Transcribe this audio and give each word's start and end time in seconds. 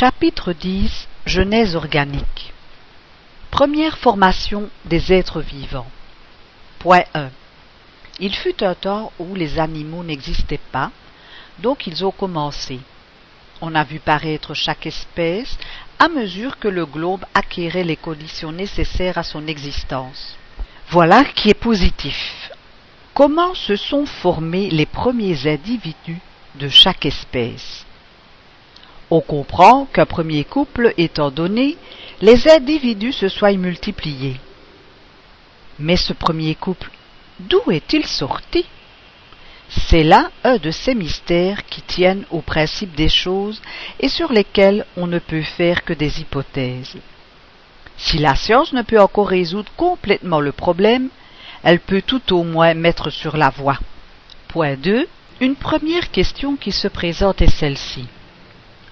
Chapitre 0.00 0.52
10 0.52 1.08
Genèse 1.26 1.74
organique 1.74 2.52
Première 3.50 3.98
formation 3.98 4.70
des 4.84 5.12
êtres 5.12 5.40
vivants 5.40 5.90
Point 6.78 7.02
1 7.14 7.30
Il 8.20 8.32
fut 8.32 8.62
un 8.62 8.76
temps 8.76 9.10
où 9.18 9.34
les 9.34 9.58
animaux 9.58 10.04
n'existaient 10.04 10.60
pas, 10.70 10.92
donc 11.58 11.88
ils 11.88 12.04
ont 12.04 12.12
commencé. 12.12 12.78
On 13.60 13.74
a 13.74 13.82
vu 13.82 13.98
paraître 13.98 14.54
chaque 14.54 14.86
espèce 14.86 15.58
à 15.98 16.08
mesure 16.08 16.60
que 16.60 16.68
le 16.68 16.86
globe 16.86 17.24
acquérait 17.34 17.82
les 17.82 17.96
conditions 17.96 18.52
nécessaires 18.52 19.18
à 19.18 19.24
son 19.24 19.48
existence. 19.48 20.36
Voilà 20.90 21.24
qui 21.24 21.50
est 21.50 21.54
positif. 21.54 22.52
Comment 23.14 23.56
se 23.56 23.74
sont 23.74 24.06
formés 24.06 24.70
les 24.70 24.86
premiers 24.86 25.52
individus 25.52 26.20
de 26.54 26.68
chaque 26.68 27.04
espèce? 27.04 27.84
On 29.10 29.20
comprend 29.20 29.86
qu'un 29.86 30.06
premier 30.06 30.44
couple 30.44 30.92
étant 30.98 31.30
donné, 31.30 31.76
les 32.20 32.48
individus 32.48 33.12
se 33.12 33.28
soient 33.28 33.52
multipliés. 33.52 34.36
Mais 35.78 35.96
ce 35.96 36.12
premier 36.12 36.54
couple, 36.54 36.90
d'où 37.40 37.70
est-il 37.70 38.06
sorti? 38.06 38.66
C'est 39.70 40.02
là 40.02 40.30
un 40.44 40.56
de 40.56 40.70
ces 40.70 40.94
mystères 40.94 41.64
qui 41.66 41.82
tiennent 41.82 42.24
au 42.30 42.40
principe 42.40 42.94
des 42.94 43.08
choses 43.08 43.60
et 44.00 44.08
sur 44.08 44.32
lesquels 44.32 44.86
on 44.96 45.06
ne 45.06 45.18
peut 45.18 45.42
faire 45.42 45.84
que 45.84 45.92
des 45.92 46.20
hypothèses. 46.20 46.96
Si 47.96 48.18
la 48.18 48.34
science 48.34 48.72
ne 48.72 48.82
peut 48.82 49.00
encore 49.00 49.28
résoudre 49.28 49.70
complètement 49.76 50.40
le 50.40 50.52
problème, 50.52 51.08
elle 51.62 51.80
peut 51.80 52.02
tout 52.02 52.32
au 52.34 52.44
moins 52.44 52.74
mettre 52.74 53.10
sur 53.10 53.36
la 53.36 53.50
voie. 53.50 53.78
Point 54.48 54.76
2. 54.76 55.06
Une 55.40 55.56
première 55.56 56.10
question 56.10 56.56
qui 56.56 56.72
se 56.72 56.88
présente 56.88 57.42
est 57.42 57.50
celle-ci. 57.50 58.06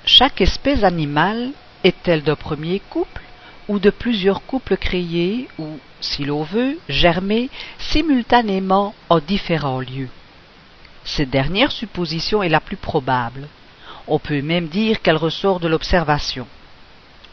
Chaque 0.08 0.40
espèce 0.40 0.84
animale 0.84 1.50
est-elle 1.82 2.22
d'un 2.22 2.36
premier 2.36 2.78
couple 2.78 3.22
ou 3.66 3.80
de 3.80 3.90
plusieurs 3.90 4.46
couples 4.46 4.76
créés 4.76 5.48
ou, 5.58 5.66
si 6.00 6.24
l'on 6.24 6.44
veut, 6.44 6.78
germés 6.88 7.50
simultanément 7.78 8.94
en 9.08 9.18
différents 9.18 9.80
lieux? 9.80 10.08
Cette 11.02 11.30
dernière 11.30 11.72
supposition 11.72 12.40
est 12.40 12.48
la 12.48 12.60
plus 12.60 12.76
probable. 12.76 13.48
On 14.06 14.20
peut 14.20 14.42
même 14.42 14.68
dire 14.68 15.02
qu'elle 15.02 15.16
ressort 15.16 15.58
de 15.58 15.66
l'observation. 15.66 16.46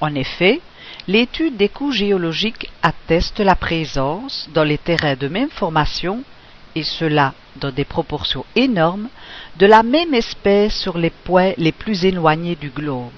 En 0.01 0.15
effet, 0.15 0.59
l'étude 1.07 1.55
des 1.57 1.69
coûts 1.69 1.91
géologiques 1.91 2.71
atteste 2.81 3.39
la 3.39 3.55
présence, 3.55 4.49
dans 4.51 4.63
les 4.63 4.79
terrains 4.79 5.15
de 5.15 5.27
même 5.27 5.51
formation, 5.51 6.23
et 6.75 6.83
cela 6.83 7.33
dans 7.55 7.71
des 7.71 7.85
proportions 7.85 8.45
énormes, 8.55 9.09
de 9.57 9.65
la 9.65 9.83
même 9.83 10.13
espèce 10.13 10.75
sur 10.75 10.97
les 10.97 11.11
points 11.11 11.53
les 11.57 11.71
plus 11.71 12.05
éloignés 12.05 12.55
du 12.55 12.69
globe. 12.69 13.11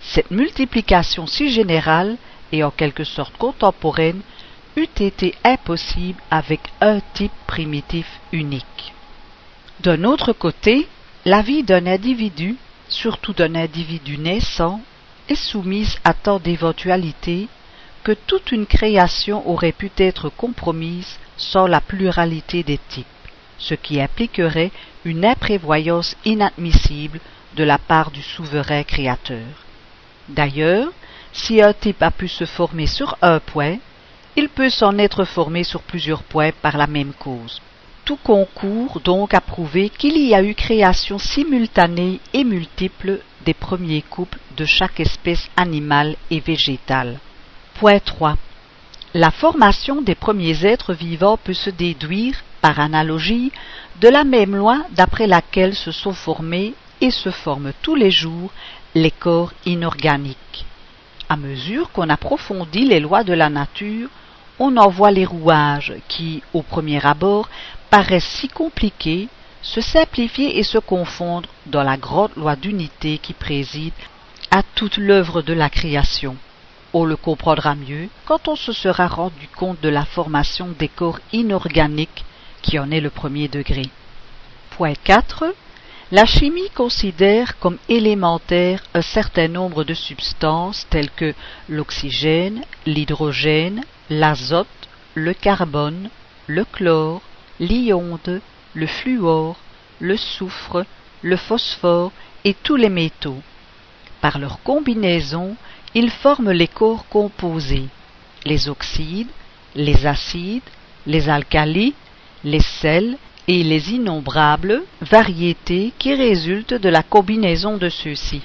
Cette 0.00 0.30
multiplication 0.30 1.26
si 1.26 1.50
générale 1.50 2.16
et 2.52 2.64
en 2.64 2.70
quelque 2.70 3.04
sorte 3.04 3.36
contemporaine 3.36 4.20
eût 4.76 4.88
été 5.00 5.34
impossible 5.44 6.22
avec 6.30 6.60
un 6.80 7.00
type 7.14 7.32
primitif 7.46 8.06
unique. 8.32 8.94
D'un 9.80 10.04
autre 10.04 10.32
côté, 10.32 10.88
la 11.24 11.42
vie 11.42 11.62
d'un 11.62 11.86
individu, 11.86 12.56
surtout 12.88 13.32
d'un 13.32 13.54
individu 13.54 14.18
naissant, 14.18 14.80
est 15.28 15.34
soumise 15.34 15.98
à 16.04 16.14
tant 16.14 16.38
d'éventualités 16.38 17.48
que 18.02 18.12
toute 18.12 18.52
une 18.52 18.66
création 18.66 19.46
aurait 19.48 19.72
pu 19.72 19.90
être 19.98 20.30
compromise 20.30 21.18
sans 21.38 21.66
la 21.66 21.80
pluralité 21.80 22.62
des 22.62 22.78
types, 22.88 23.06
ce 23.56 23.74
qui 23.74 24.00
impliquerait 24.00 24.72
une 25.04 25.24
imprévoyance 25.24 26.16
inadmissible 26.24 27.20
de 27.56 27.64
la 27.64 27.78
part 27.78 28.10
du 28.10 28.22
souverain 28.22 28.82
créateur. 28.82 29.46
D'ailleurs, 30.28 30.88
si 31.32 31.62
un 31.62 31.72
type 31.72 32.02
a 32.02 32.10
pu 32.10 32.28
se 32.28 32.44
former 32.44 32.86
sur 32.86 33.16
un 33.22 33.40
point, 33.40 33.76
il 34.36 34.48
peut 34.48 34.70
s'en 34.70 34.98
être 34.98 35.24
formé 35.24 35.64
sur 35.64 35.82
plusieurs 35.82 36.22
points 36.22 36.52
par 36.62 36.76
la 36.76 36.86
même 36.86 37.12
cause. 37.12 37.60
Tout 38.04 38.18
concourt 38.22 39.00
donc 39.00 39.34
à 39.34 39.40
prouver 39.40 39.90
qu'il 39.90 40.16
y 40.18 40.34
a 40.34 40.42
eu 40.42 40.54
création 40.54 41.18
simultanée 41.18 42.20
et 42.32 42.44
multiple 42.44 43.20
des 43.44 43.54
premiers 43.54 44.02
couples 44.02 44.38
de 44.56 44.64
chaque 44.64 45.00
espèce 45.00 45.48
animale 45.56 46.16
et 46.30 46.40
végétale. 46.40 47.18
Point 47.74 48.00
3. 48.00 48.36
La 49.18 49.32
formation 49.32 50.00
des 50.00 50.14
premiers 50.14 50.64
êtres 50.64 50.94
vivants 50.94 51.38
peut 51.42 51.52
se 51.52 51.70
déduire, 51.70 52.36
par 52.60 52.78
analogie, 52.78 53.50
de 54.00 54.06
la 54.06 54.22
même 54.22 54.54
loi 54.54 54.86
d'après 54.92 55.26
laquelle 55.26 55.74
se 55.74 55.90
sont 55.90 56.12
formés 56.12 56.74
et 57.00 57.10
se 57.10 57.30
forment 57.30 57.72
tous 57.82 57.96
les 57.96 58.12
jours 58.12 58.52
les 58.94 59.10
corps 59.10 59.52
inorganiques. 59.66 60.64
À 61.28 61.36
mesure 61.36 61.90
qu'on 61.90 62.08
approfondit 62.08 62.84
les 62.84 63.00
lois 63.00 63.24
de 63.24 63.32
la 63.32 63.48
nature, 63.48 64.08
on 64.60 64.76
en 64.76 64.88
voit 64.88 65.10
les 65.10 65.24
rouages 65.24 65.94
qui, 66.06 66.44
au 66.54 66.62
premier 66.62 67.04
abord, 67.04 67.48
paraissent 67.90 68.36
si 68.40 68.46
compliqués, 68.46 69.28
se 69.62 69.80
simplifier 69.80 70.60
et 70.60 70.62
se 70.62 70.78
confondre 70.78 71.48
dans 71.66 71.82
la 71.82 71.96
grande 71.96 72.36
loi 72.36 72.54
d'unité 72.54 73.18
qui 73.18 73.32
préside 73.32 73.98
à 74.52 74.62
toute 74.76 74.96
l'œuvre 74.96 75.42
de 75.42 75.54
la 75.54 75.70
création. 75.70 76.36
On 76.94 77.04
le 77.04 77.16
comprendra 77.16 77.74
mieux 77.74 78.08
quand 78.24 78.48
on 78.48 78.56
se 78.56 78.72
sera 78.72 79.06
rendu 79.06 79.48
compte 79.56 79.80
de 79.82 79.90
la 79.90 80.04
formation 80.04 80.68
des 80.78 80.88
corps 80.88 81.20
inorganiques 81.32 82.24
qui 82.62 82.78
en 82.78 82.90
est 82.90 83.00
le 83.00 83.10
premier 83.10 83.48
degré. 83.48 83.82
Point 84.70 84.94
4. 85.04 85.54
La 86.10 86.24
chimie 86.24 86.70
considère 86.74 87.58
comme 87.58 87.76
élémentaire 87.90 88.82
un 88.94 89.02
certain 89.02 89.48
nombre 89.48 89.84
de 89.84 89.92
substances 89.92 90.86
telles 90.88 91.10
que 91.10 91.34
l'oxygène, 91.68 92.62
l'hydrogène, 92.86 93.84
l'azote, 94.08 94.66
le 95.14 95.34
carbone, 95.34 96.08
le 96.46 96.64
chlore, 96.64 97.20
l'iode, 97.60 98.40
le 98.72 98.86
fluor, 98.86 99.56
le 100.00 100.16
soufre, 100.16 100.86
le 101.20 101.36
phosphore 101.36 102.12
et 102.44 102.54
tous 102.54 102.76
les 102.76 102.88
métaux. 102.88 103.42
Par 104.22 104.38
leur 104.38 104.62
combinaison, 104.62 105.56
ils 105.98 106.10
forment 106.10 106.52
les 106.52 106.68
corps 106.68 107.08
composés, 107.08 107.88
les 108.44 108.68
oxydes, 108.68 109.34
les 109.74 110.06
acides, 110.06 110.70
les 111.06 111.28
alcalis, 111.28 111.94
les 112.44 112.60
sels 112.60 113.16
et 113.48 113.64
les 113.64 113.90
innombrables 113.96 114.82
variétés 115.00 115.92
qui 115.98 116.14
résultent 116.14 116.74
de 116.74 116.88
la 116.88 117.02
combinaison 117.02 117.78
de 117.78 117.88
ceux-ci. 117.88 118.42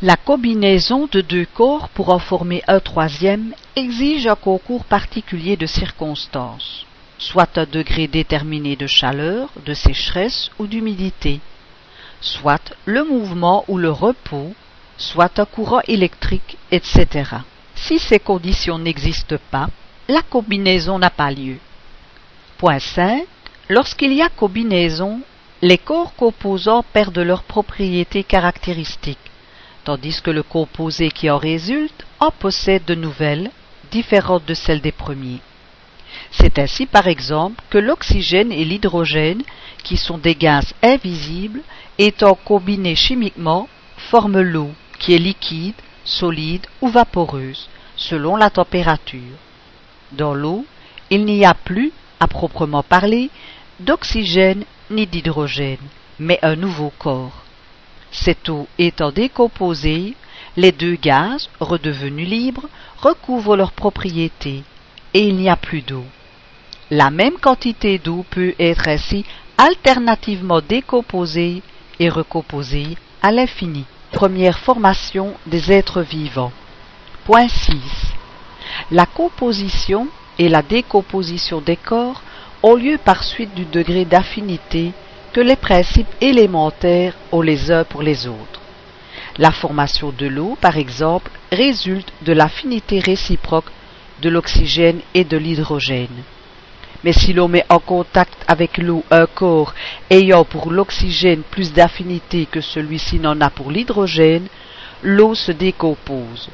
La 0.00 0.16
combinaison 0.16 1.06
de 1.12 1.20
deux 1.20 1.46
corps 1.60 1.90
pour 1.90 2.08
en 2.08 2.18
former 2.18 2.62
un 2.68 2.80
troisième 2.80 3.52
exige 3.76 4.26
un 4.26 4.34
concours 4.34 4.84
particulier 4.84 5.56
de 5.58 5.66
circonstances, 5.66 6.86
soit 7.18 7.58
un 7.58 7.66
degré 7.66 8.06
déterminé 8.06 8.76
de 8.76 8.86
chaleur, 8.86 9.50
de 9.66 9.74
sécheresse 9.74 10.50
ou 10.58 10.66
d'humidité, 10.66 11.40
soit 12.22 12.74
le 12.86 13.04
mouvement 13.04 13.64
ou 13.68 13.76
le 13.76 13.90
repos, 13.90 14.54
soit 14.96 15.38
un 15.38 15.44
courant 15.44 15.80
électrique, 15.88 16.56
etc. 16.70 17.30
Si 17.74 17.98
ces 17.98 18.18
conditions 18.18 18.78
n'existent 18.78 19.36
pas, 19.50 19.68
la 20.08 20.22
combinaison 20.22 20.98
n'a 20.98 21.10
pas 21.10 21.30
lieu. 21.30 21.58
Point 22.58 22.78
5. 22.78 23.24
Lorsqu'il 23.68 24.12
y 24.12 24.22
a 24.22 24.28
combinaison, 24.28 25.20
les 25.62 25.78
corps 25.78 26.14
composants 26.14 26.84
perdent 26.92 27.18
leurs 27.18 27.42
propriétés 27.42 28.22
caractéristiques, 28.22 29.30
tandis 29.84 30.20
que 30.20 30.30
le 30.30 30.42
composé 30.42 31.10
qui 31.10 31.30
en 31.30 31.38
résulte 31.38 32.04
en 32.20 32.30
possède 32.30 32.84
de 32.84 32.94
nouvelles, 32.94 33.50
différentes 33.90 34.44
de 34.44 34.54
celles 34.54 34.80
des 34.80 34.92
premiers. 34.92 35.40
C'est 36.30 36.58
ainsi 36.58 36.86
par 36.86 37.08
exemple 37.08 37.62
que 37.70 37.78
l'oxygène 37.78 38.52
et 38.52 38.64
l'hydrogène, 38.64 39.42
qui 39.82 39.96
sont 39.96 40.18
des 40.18 40.34
gaz 40.34 40.74
invisibles, 40.82 41.62
étant 41.98 42.34
combinés 42.34 42.96
chimiquement, 42.96 43.68
forment 43.96 44.40
l'eau, 44.40 44.70
qui 44.98 45.14
est 45.14 45.18
liquide, 45.18 45.74
solide 46.04 46.66
ou 46.80 46.88
vaporeuse, 46.88 47.68
selon 47.96 48.36
la 48.36 48.50
température. 48.50 49.38
Dans 50.12 50.34
l'eau, 50.34 50.64
il 51.10 51.24
n'y 51.24 51.44
a 51.44 51.54
plus, 51.54 51.92
à 52.20 52.26
proprement 52.26 52.82
parler, 52.82 53.30
d'oxygène 53.80 54.64
ni 54.90 55.06
d'hydrogène, 55.06 55.78
mais 56.18 56.38
un 56.42 56.56
nouveau 56.56 56.92
corps. 56.98 57.42
Cette 58.10 58.48
eau 58.48 58.68
étant 58.78 59.10
décomposée, 59.10 60.14
les 60.56 60.72
deux 60.72 60.94
gaz, 60.94 61.48
redevenus 61.58 62.28
libres, 62.28 62.68
recouvrent 62.98 63.56
leurs 63.56 63.72
propriétés, 63.72 64.62
et 65.12 65.26
il 65.26 65.36
n'y 65.36 65.48
a 65.48 65.56
plus 65.56 65.82
d'eau. 65.82 66.04
La 66.90 67.10
même 67.10 67.38
quantité 67.38 67.98
d'eau 67.98 68.24
peut 68.30 68.54
être 68.58 68.88
ainsi 68.88 69.24
alternativement 69.58 70.60
décomposée 70.60 71.62
et 71.98 72.08
recomposée 72.08 72.96
à 73.22 73.32
l'infini. 73.32 73.84
Première 74.14 74.60
formation 74.60 75.34
des 75.44 75.72
êtres 75.72 76.00
vivants. 76.00 76.52
Point 77.24 77.48
6. 77.48 77.74
La 78.92 79.06
composition 79.06 80.06
et 80.38 80.48
la 80.48 80.62
décomposition 80.62 81.60
des 81.60 81.74
corps 81.74 82.22
ont 82.62 82.76
lieu 82.76 82.96
par 82.96 83.24
suite 83.24 83.52
du 83.56 83.64
degré 83.64 84.04
d'affinité 84.04 84.92
que 85.32 85.40
les 85.40 85.56
principes 85.56 86.14
élémentaires 86.20 87.14
ont 87.32 87.40
les 87.40 87.72
uns 87.72 87.82
pour 87.82 88.02
les 88.02 88.28
autres. 88.28 88.60
La 89.36 89.50
formation 89.50 90.14
de 90.16 90.26
l'eau, 90.26 90.56
par 90.60 90.76
exemple, 90.76 91.32
résulte 91.50 92.12
de 92.22 92.32
l'affinité 92.32 93.00
réciproque 93.00 93.72
de 94.22 94.28
l'oxygène 94.28 95.00
et 95.14 95.24
de 95.24 95.36
l'hydrogène. 95.36 96.22
Mais 97.04 97.12
si 97.12 97.32
l'on 97.32 97.48
met 97.48 97.64
en 97.68 97.78
contact 97.78 98.44
avec 98.48 98.78
l'eau 98.78 99.04
un 99.10 99.26
corps 99.26 99.74
ayant 100.10 100.44
pour 100.44 100.72
l'oxygène 100.72 101.42
plus 101.42 101.72
d'affinité 101.72 102.46
que 102.46 102.60
celui-ci 102.60 103.20
n'en 103.20 103.40
a 103.40 103.50
pour 103.50 103.70
l'hydrogène, 103.70 104.48
l'eau 105.02 105.34
se 105.34 105.52
décompose. 105.52 106.48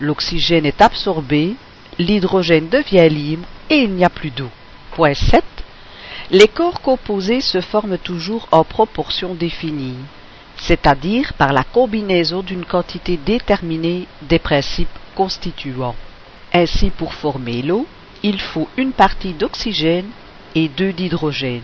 L'oxygène 0.00 0.66
est 0.66 0.80
absorbé, 0.80 1.54
l'hydrogène 1.98 2.68
devient 2.68 3.08
libre 3.08 3.46
et 3.70 3.82
il 3.82 3.92
n'y 3.92 4.04
a 4.04 4.10
plus 4.10 4.30
d'eau. 4.30 4.50
Point 4.92 5.14
7. 5.14 5.44
Les 6.30 6.48
corps 6.48 6.80
composés 6.80 7.40
se 7.42 7.60
forment 7.60 7.98
toujours 7.98 8.48
en 8.50 8.64
proportion 8.64 9.34
définie 9.34 9.98
c'est-à-dire 10.62 11.32
par 11.34 11.52
la 11.52 11.64
combinaison 11.64 12.42
d'une 12.42 12.64
quantité 12.64 13.16
déterminée 13.16 14.06
des 14.22 14.38
principes 14.38 14.98
constituants. 15.14 15.96
Ainsi, 16.52 16.90
pour 16.90 17.14
former 17.14 17.62
l'eau, 17.62 17.86
il 18.22 18.40
faut 18.40 18.68
une 18.76 18.92
partie 18.92 19.32
d'oxygène 19.32 20.08
et 20.54 20.68
deux 20.68 20.92
d'hydrogène. 20.92 21.62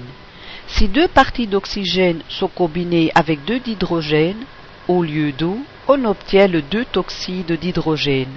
Si 0.67 0.89
deux 0.89 1.09
parties 1.09 1.47
d'oxygène 1.47 2.23
sont 2.29 2.49
combinées 2.49 3.11
avec 3.15 3.45
deux 3.45 3.61
d'hydrogène, 3.61 4.45
au 4.87 5.03
lieu 5.03 5.33
d'eau, 5.33 5.59
on 5.87 6.05
obtient 6.05 6.47
le 6.47 6.63
deux 6.63 6.85
toxyde 6.85 7.53
d'hydrogène, 7.53 8.33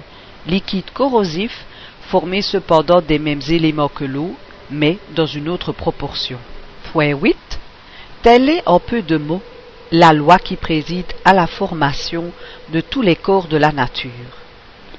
liquide 0.46 0.90
corrosif 0.94 1.66
formé 2.02 2.42
cependant 2.42 3.00
des 3.00 3.18
mêmes 3.18 3.42
éléments 3.48 3.88
que 3.88 4.04
l'eau, 4.04 4.34
mais 4.70 4.98
dans 5.14 5.26
une 5.26 5.48
autre 5.48 5.72
proportion. 5.72 6.38
Point 6.92 7.14
8. 7.14 7.36
Tel 8.22 8.48
est 8.48 8.62
en 8.66 8.78
peu 8.78 9.02
de 9.02 9.16
mots 9.16 9.42
la 9.90 10.12
loi 10.12 10.38
qui 10.38 10.56
préside 10.56 11.12
à 11.24 11.34
la 11.34 11.46
formation 11.46 12.32
de 12.72 12.80
tous 12.80 13.02
les 13.02 13.16
corps 13.16 13.46
de 13.46 13.58
la 13.58 13.72
nature. 13.72 14.10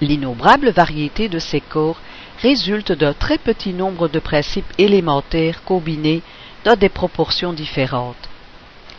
L'innombrable 0.02 0.70
variété 0.70 1.30
de 1.30 1.40
ces 1.40 1.62
corps 1.62 2.00
résulte 2.42 2.92
d'un 2.92 3.14
très 3.14 3.38
petit 3.38 3.74
nombre 3.74 4.08
de 4.08 4.20
principes 4.20 4.72
élémentaires 4.78 5.64
combinés 5.64 6.22
dans 6.64 6.76
des 6.76 6.90
proportions 6.90 7.54
différentes. 7.54 8.30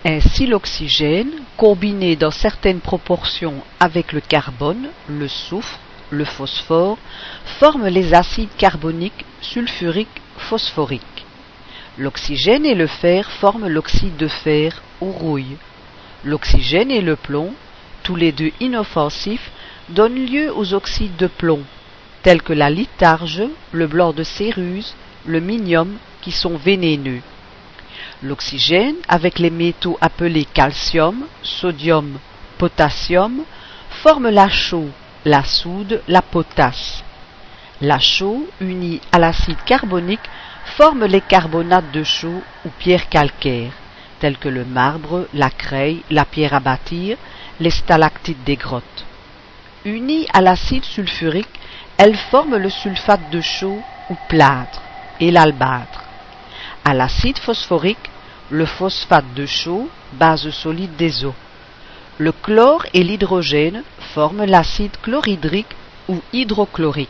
Ainsi 0.04 0.46
l'oxygène, 0.46 1.30
combiné 1.56 2.14
dans 2.16 2.30
certaines 2.30 2.80
proportions 2.80 3.62
avec 3.80 4.12
le 4.12 4.20
carbone, 4.20 4.88
le 5.08 5.28
soufre, 5.28 5.78
le 6.10 6.24
phosphore, 6.24 6.98
forme 7.58 7.88
les 7.88 8.12
acides 8.12 8.54
carboniques, 8.58 9.24
sulfuriques, 9.40 10.20
phosphoriques. 10.36 11.24
L'oxygène 11.96 12.66
et 12.66 12.74
le 12.74 12.86
fer 12.86 13.30
forment 13.30 13.68
l'oxyde 13.68 14.16
de 14.16 14.28
fer 14.28 14.82
ou 15.00 15.10
rouille. 15.10 15.56
L'oxygène 16.24 16.90
et 16.90 17.00
le 17.00 17.16
plomb, 17.16 17.54
tous 18.02 18.16
les 18.16 18.32
deux 18.32 18.52
inoffensifs, 18.60 19.50
donnent 19.88 20.26
lieu 20.26 20.52
aux 20.54 20.74
oxydes 20.74 21.16
de 21.16 21.26
plomb, 21.26 21.62
tels 22.24 22.42
que 22.42 22.52
la 22.52 22.70
litharge, 22.70 23.44
le 23.70 23.86
blanc 23.86 24.12
de 24.12 24.24
céruse, 24.24 24.96
le 25.26 25.38
minium, 25.38 25.96
qui 26.22 26.32
sont 26.32 26.56
vénéneux. 26.56 27.20
L'oxygène, 28.22 28.96
avec 29.06 29.38
les 29.38 29.50
métaux 29.50 29.96
appelés 30.00 30.46
calcium, 30.46 31.26
sodium, 31.42 32.18
potassium, 32.58 33.44
forme 34.02 34.30
la 34.30 34.48
chaux, 34.48 34.88
la 35.24 35.44
soude, 35.44 36.02
la 36.08 36.22
potasse. 36.22 37.04
La 37.80 38.00
chaux, 38.00 38.48
unie 38.60 39.00
à 39.12 39.20
l'acide 39.20 39.62
carbonique, 39.64 40.28
forme 40.64 41.04
les 41.04 41.20
carbonates 41.20 41.92
de 41.92 42.02
chaux 42.02 42.42
ou 42.64 42.70
pierres 42.80 43.08
calcaires 43.08 43.72
tels 44.24 44.38
que 44.38 44.48
le 44.48 44.64
marbre, 44.64 45.26
la 45.34 45.50
craie, 45.50 45.96
la 46.10 46.24
pierre 46.24 46.54
à 46.54 46.60
bâtir, 46.60 47.18
les 47.60 47.68
stalactites 47.68 48.42
des 48.44 48.56
grottes. 48.56 49.04
Unies 49.84 50.26
à 50.32 50.40
l'acide 50.40 50.84
sulfurique, 50.84 51.60
elles 51.96 52.16
forment 52.16 52.56
le 52.56 52.70
sulfate 52.70 53.30
de 53.30 53.40
chaux 53.40 53.82
ou 54.10 54.16
plâtre 54.28 54.82
et 55.20 55.30
l'albâtre. 55.30 56.04
À 56.84 56.92
l'acide 56.92 57.38
phosphorique, 57.38 58.10
le 58.50 58.66
phosphate 58.66 59.32
de 59.34 59.46
chaux, 59.46 59.88
base 60.14 60.50
solide 60.50 60.96
des 60.96 61.24
eaux. 61.24 61.34
Le 62.18 62.32
chlore 62.32 62.84
et 62.94 63.02
l'hydrogène 63.02 63.82
forment 64.14 64.44
l'acide 64.44 64.96
chlorhydrique 65.02 65.74
ou 66.08 66.20
hydrochlorique. 66.32 67.08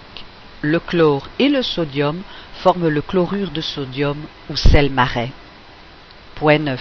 Le 0.61 0.81
chlore 0.81 1.29
et 1.39 1.49
le 1.49 1.63
sodium 1.63 2.23
forment 2.55 2.89
le 2.89 3.03
chlorure 3.03 3.51
de 3.51 3.61
sodium 3.61 4.17
ou 4.49 4.57
sel 4.57 4.91
marais. 4.91 5.31
Point 6.37 6.59
9. 6.59 6.81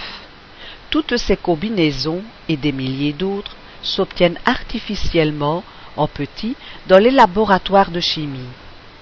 Toutes 0.90 1.16
ces 1.16 1.36
combinaisons 1.36 2.22
et 2.48 2.56
des 2.56 2.72
milliers 2.72 3.12
d'autres 3.12 3.56
s'obtiennent 3.82 4.38
artificiellement 4.46 5.64
en 5.96 6.06
petit 6.06 6.56
dans 6.86 6.98
les 6.98 7.10
laboratoires 7.10 7.90
de 7.90 8.00
chimie. 8.00 8.48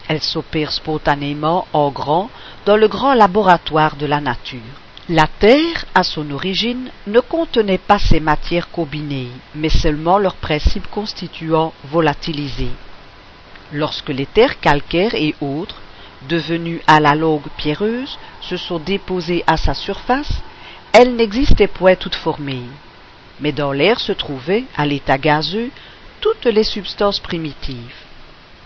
Elles 0.08 0.22
s'opèrent 0.22 0.72
spontanément 0.72 1.66
en 1.72 1.90
grand 1.90 2.30
dans 2.66 2.76
le 2.76 2.88
grand 2.88 3.14
laboratoire 3.14 3.96
de 3.96 4.06
la 4.06 4.20
nature. 4.20 4.60
La 5.08 5.26
Terre, 5.26 5.84
à 5.94 6.04
son 6.04 6.30
origine, 6.30 6.90
ne 7.06 7.20
contenait 7.20 7.78
pas 7.78 7.98
ces 7.98 8.20
matières 8.20 8.70
combinées, 8.70 9.30
mais 9.54 9.68
seulement 9.68 10.18
leurs 10.18 10.36
principes 10.36 10.88
constituants 10.90 11.72
volatilisés. 11.84 12.70
Lorsque 13.72 14.10
les 14.10 14.26
terres 14.26 14.60
calcaires 14.60 15.14
et 15.14 15.34
autres, 15.40 15.80
devenues 16.28 16.82
à 16.86 17.00
la 17.00 17.14
longue 17.14 17.48
pierreuses, 17.56 18.18
se 18.40 18.56
sont 18.56 18.78
déposées 18.78 19.42
à 19.46 19.56
sa 19.56 19.74
surface, 19.74 20.40
elle 20.92 21.16
n'existait 21.16 21.66
point 21.66 21.96
toute 21.96 22.14
formée, 22.14 22.62
mais 23.40 23.52
dans 23.52 23.72
l'air 23.72 23.98
se 23.98 24.12
trouvaient, 24.12 24.64
à 24.76 24.86
l'état 24.86 25.18
gazeux, 25.18 25.70
toutes 26.22 26.46
les 26.46 26.62
substances 26.62 27.18
primitives. 27.18 27.96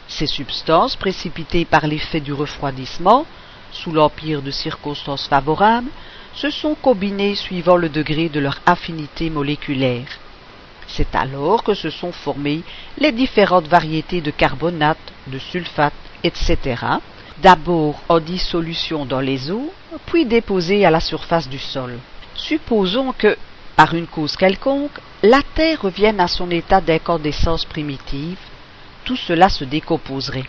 Ces 0.09 0.27
substances, 0.27 0.95
précipitées 0.95 1.65
par 1.65 1.87
l'effet 1.87 2.21
du 2.21 2.35
refroidissement, 2.35 3.25
sous 3.73 3.93
l'empire 3.93 4.43
de 4.43 4.51
circonstances 4.51 5.27
favorables, 5.27 5.91
se 6.35 6.51
sont 6.51 6.75
combinées 6.75 7.35
suivant 7.35 7.77
le 7.77 7.89
degré 7.89 8.29
de 8.29 8.41
leur 8.41 8.61
affinité 8.67 9.31
moléculaire. 9.31 10.07
C'est 10.87 11.15
alors 11.15 11.65
que 11.65 11.73
se 11.73 11.89
sont 11.89 12.13
formées 12.13 12.63
les 12.99 13.11
différentes 13.11 13.69
variétés 13.69 14.21
de 14.21 14.31
carbonate, 14.31 15.13
de 15.27 15.39
sulfate, 15.39 15.95
etc., 16.23 16.59
d'abord 17.43 18.03
en 18.11 18.21
dissolution 18.21 19.07
dans 19.07 19.21
les 19.21 19.51
eaux, 19.51 19.73
puis 20.05 20.27
déposées 20.27 20.85
à 20.85 20.91
la 20.91 21.01
surface 21.01 21.49
du 21.49 21.59
sol. 21.59 21.99
Supposons 22.35 23.13
que, 23.13 23.35
par 23.77 23.95
une 23.95 24.07
cause 24.07 24.37
quelconque, 24.37 24.99
la 25.23 25.43
Terre 25.55 25.83
revienne 25.83 26.19
à 26.19 26.29
son 26.29 26.51
état 26.51 26.81
d'incandescence 26.81 27.67
primitive, 27.67 28.39
tout 29.05 29.17
cela 29.17 29.51
se 29.51 29.65
décomposerait. 29.65 30.49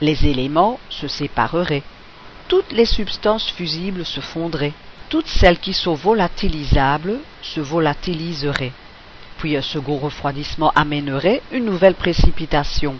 Les 0.00 0.26
éléments 0.26 0.78
se 0.88 1.08
sépareraient. 1.08 1.82
Toutes 2.48 2.72
les 2.72 2.86
substances 2.86 3.50
fusibles 3.50 4.04
se 4.04 4.20
fondraient. 4.20 4.72
Toutes 5.08 5.26
celles 5.26 5.58
qui 5.58 5.74
sont 5.74 5.94
volatilisables 5.94 7.18
se 7.42 7.60
volatiliseraient. 7.60 8.72
Puis 9.38 9.56
un 9.56 9.62
second 9.62 9.98
refroidissement 9.98 10.72
amènerait 10.76 11.42
une 11.52 11.64
nouvelle 11.64 11.94
précipitation, 11.94 12.96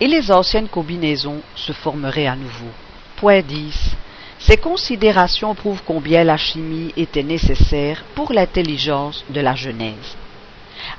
et 0.00 0.06
les 0.06 0.30
anciennes 0.30 0.68
combinaisons 0.68 1.42
se 1.56 1.72
formeraient 1.72 2.26
à 2.26 2.36
nouveau. 2.36 2.70
Point 3.16 3.42
10. 3.42 3.96
Ces 4.46 4.58
considérations 4.58 5.54
prouvent 5.54 5.82
combien 5.86 6.22
la 6.22 6.36
chimie 6.36 6.92
était 6.98 7.22
nécessaire 7.22 8.04
pour 8.14 8.30
l'intelligence 8.34 9.24
de 9.30 9.40
la 9.40 9.54
Genèse. 9.54 10.18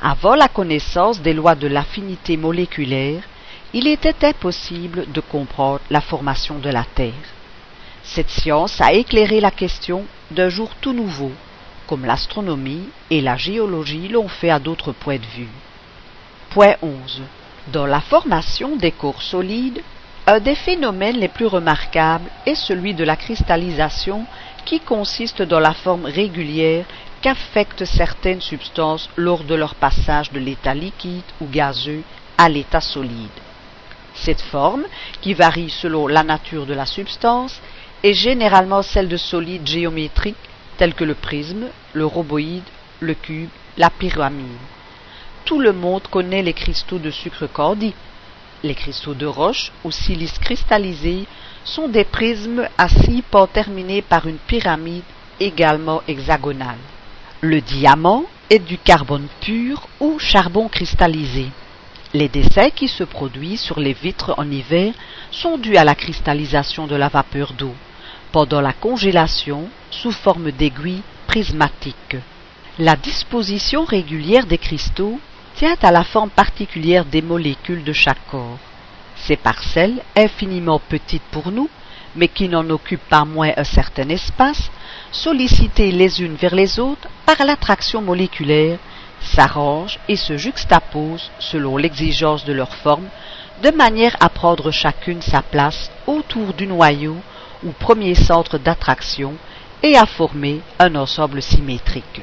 Avant 0.02 0.34
la 0.34 0.48
connaissance 0.48 1.22
des 1.22 1.34
lois 1.34 1.54
de 1.54 1.68
l'affinité 1.68 2.38
moléculaire, 2.38 3.22
il 3.72 3.88
était 3.88 4.26
impossible 4.26 5.12
de 5.12 5.22
comprendre 5.22 5.80
la 5.92 6.02
formation 6.02 6.58
de 6.58 6.70
la 6.72 6.86
Terre. 6.96 7.14
Cette 8.02 8.32
science 8.32 8.82
a 8.82 8.94
éclairé 8.94 9.40
la 9.40 9.52
question 9.52 10.06
d'un 10.32 10.50
jour 10.50 10.72
tout 10.82 10.94
nouveau, 10.94 11.32
comme 11.86 12.06
l'astronomie 12.06 12.90
et 13.12 13.22
la 13.22 13.38
géologie 13.38 14.08
l'ont 14.08 14.28
fait 14.28 14.50
à 14.50 14.58
d'autres 14.58 14.92
points 14.92 15.20
de 15.20 15.38
vue. 15.38 15.50
Point 16.50 16.78
11. 16.82 17.22
Dans 17.68 17.86
la 17.86 18.02
formation 18.02 18.76
des 18.76 18.92
corps 18.92 19.22
solides, 19.22 19.84
un 20.28 20.40
des 20.40 20.56
phénomènes 20.56 21.18
les 21.18 21.28
plus 21.28 21.46
remarquables 21.46 22.30
est 22.46 22.56
celui 22.56 22.96
de 22.96 23.04
la 23.04 23.16
cristallisation 23.16 24.26
qui 24.66 24.80
consiste 24.80 25.44
dans 25.44 25.60
la 25.60 25.74
forme 25.74 26.06
régulière 26.06 26.86
qu'affectent 27.22 27.86
certaines 27.86 28.42
substances 28.42 29.10
lors 29.18 29.44
de 29.44 29.54
leur 29.54 29.76
passage 29.76 30.32
de 30.32 30.40
l'état 30.40 30.74
liquide 30.74 31.24
ou 31.40 31.46
gazeux 31.46 32.02
à 32.38 32.50
l'état 32.50 32.82
solide. 32.82 33.30
Cette 34.16 34.42
forme, 34.42 34.86
qui 35.22 35.34
varie 35.34 35.70
selon 35.70 36.08
la 36.08 36.24
nature 36.24 36.66
de 36.66 36.74
la 36.74 36.86
substance, 36.88 37.62
est 38.04 38.14
généralement 38.14 38.82
celle 38.82 39.08
de 39.08 39.18
solides 39.18 39.68
géométriques 39.68 40.36
tels 40.78 40.96
que 40.96 41.04
le 41.04 41.16
prisme, 41.16 41.68
le 41.94 42.06
rhoboïde, 42.06 42.64
le 43.00 43.14
cube, 43.14 43.50
la 43.78 43.90
pyramide. 43.90 44.58
Tout 45.44 45.60
le 45.60 45.74
monde 45.74 46.08
connaît 46.10 46.42
les 46.42 46.54
cristaux 46.54 46.98
de 46.98 47.12
sucre 47.12 47.46
candide, 47.46 47.94
les 48.66 48.76
cristaux 48.76 49.14
de 49.14 49.26
roche 49.26 49.72
ou 49.84 49.92
silice 49.92 50.38
cristallisé 50.40 51.26
sont 51.64 51.88
des 51.88 52.04
prismes 52.04 52.68
à 52.78 52.90
six 52.90 53.22
pans 53.22 53.48
terminés 53.48 54.02
par 54.02 54.28
une 54.28 54.38
pyramide 54.38 55.04
également 55.40 56.02
hexagonale. 56.08 56.78
Le 57.42 57.62
diamant, 57.62 58.26
est 58.50 58.60
du 58.60 58.78
carbone 58.78 59.28
pur 59.42 59.88
ou 60.00 60.20
charbon 60.20 60.68
cristallisé. 60.68 61.48
Les 62.14 62.30
décès 62.30 62.72
qui 62.72 62.88
se 62.88 63.04
produisent 63.04 63.62
sur 63.62 63.80
les 63.80 63.94
vitres 63.94 64.34
en 64.38 64.50
hiver 64.50 64.94
sont 65.32 65.58
dus 65.58 65.78
à 65.78 65.84
la 65.84 65.96
cristallisation 65.96 66.88
de 66.88 66.96
la 66.96 67.10
vapeur 67.10 67.54
d'eau 67.54 67.74
pendant 68.32 68.62
la 68.62 68.74
congélation 68.74 69.68
sous 69.90 70.12
forme 70.12 70.52
d'aiguilles 70.52 71.02
prismatiques. 71.28 72.18
La 72.78 72.96
disposition 72.96 73.86
régulière 73.86 74.46
des 74.46 74.58
cristaux 74.58 75.20
tient 75.56 75.78
à 75.82 75.92
la 75.92 76.04
forme 76.04 76.30
particulière 76.30 77.06
des 77.06 77.22
molécules 77.22 77.84
de 77.84 77.94
chaque 77.94 78.26
corps. 78.30 78.58
Ces 79.16 79.38
parcelles, 79.38 80.02
infiniment 80.16 80.80
petites 80.80 81.24
pour 81.32 81.52
nous, 81.52 81.70
mais 82.16 82.28
qui 82.28 82.50
n'en 82.50 82.70
occupent 82.70 83.10
pas 83.10 83.24
moins 83.24 83.52
un 83.56 83.64
certain 83.64 84.10
espace, 84.10 84.70
sollicitées 85.12 85.92
les 85.92 86.22
unes 86.22 86.36
vers 86.36 86.56
les 86.56 86.80
autres 86.80 87.08
par 87.26 87.46
l'attraction 87.46 88.02
moléculaire, 88.02 88.80
s'arrangent 89.22 90.00
et 90.10 90.18
se 90.18 90.38
juxtaposent 90.38 91.32
selon 91.40 91.78
l'exigence 91.78 92.44
de 92.44 92.54
leur 92.54 92.76
forme, 92.76 93.08
de 93.64 93.72
manière 93.72 94.16
à 94.20 94.28
prendre 94.28 94.72
chacune 94.72 95.22
sa 95.22 95.42
place 95.42 95.90
autour 96.06 96.54
du 96.54 96.68
noyau 96.68 97.16
ou 97.64 97.72
premier 97.72 98.14
centre 98.14 98.58
d'attraction 98.58 99.34
et 99.82 99.98
à 99.98 100.06
former 100.06 100.60
un 100.80 100.96
ensemble 100.96 101.42
symétrique. 101.42 102.22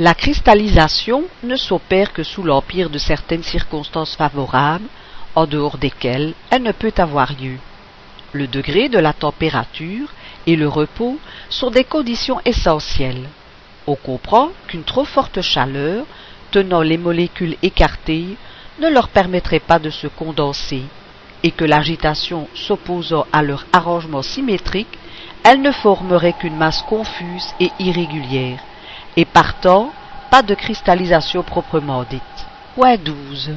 La 0.00 0.12
cristallisation 0.12 1.22
ne 1.44 1.54
s'opère 1.54 2.12
que 2.12 2.24
sous 2.24 2.42
l'empire 2.42 2.90
de 2.90 2.98
certaines 2.98 3.44
circonstances 3.44 4.16
favorables, 4.16 4.88
en 5.36 5.46
dehors 5.46 5.78
desquelles 5.78 6.34
elle 6.50 6.64
ne 6.64 6.72
peut 6.72 6.92
avoir 6.96 7.32
lieu. 7.40 7.58
Le 8.32 8.48
degré 8.48 8.88
de 8.88 8.98
la 8.98 9.12
température 9.12 10.08
et 10.48 10.56
le 10.56 10.66
repos 10.66 11.16
sont 11.48 11.70
des 11.70 11.84
conditions 11.84 12.40
essentielles. 12.44 13.28
On 13.86 13.94
comprend 13.94 14.48
qu'une 14.66 14.82
trop 14.82 15.04
forte 15.04 15.40
chaleur, 15.42 16.06
tenant 16.50 16.82
les 16.82 16.98
molécules 16.98 17.56
écartées, 17.62 18.36
ne 18.80 18.88
leur 18.88 19.06
permettrait 19.06 19.60
pas 19.60 19.78
de 19.78 19.90
se 19.90 20.08
condenser, 20.08 20.82
et 21.44 21.52
que 21.52 21.64
l'agitation 21.64 22.48
s'opposant 22.52 23.26
à 23.32 23.42
leur 23.44 23.64
arrangement 23.72 24.22
symétrique, 24.22 24.98
elles 25.44 25.62
ne 25.62 25.70
formeraient 25.70 26.32
qu'une 26.32 26.56
masse 26.56 26.82
confuse 26.82 27.54
et 27.60 27.70
irrégulière, 27.78 28.58
et 29.16 29.24
partant 29.24 29.92
pas 30.30 30.42
de 30.42 30.54
cristallisation 30.54 31.42
proprement 31.42 32.04
dite. 32.04 32.22
Point 32.74 32.96
12. 32.96 33.52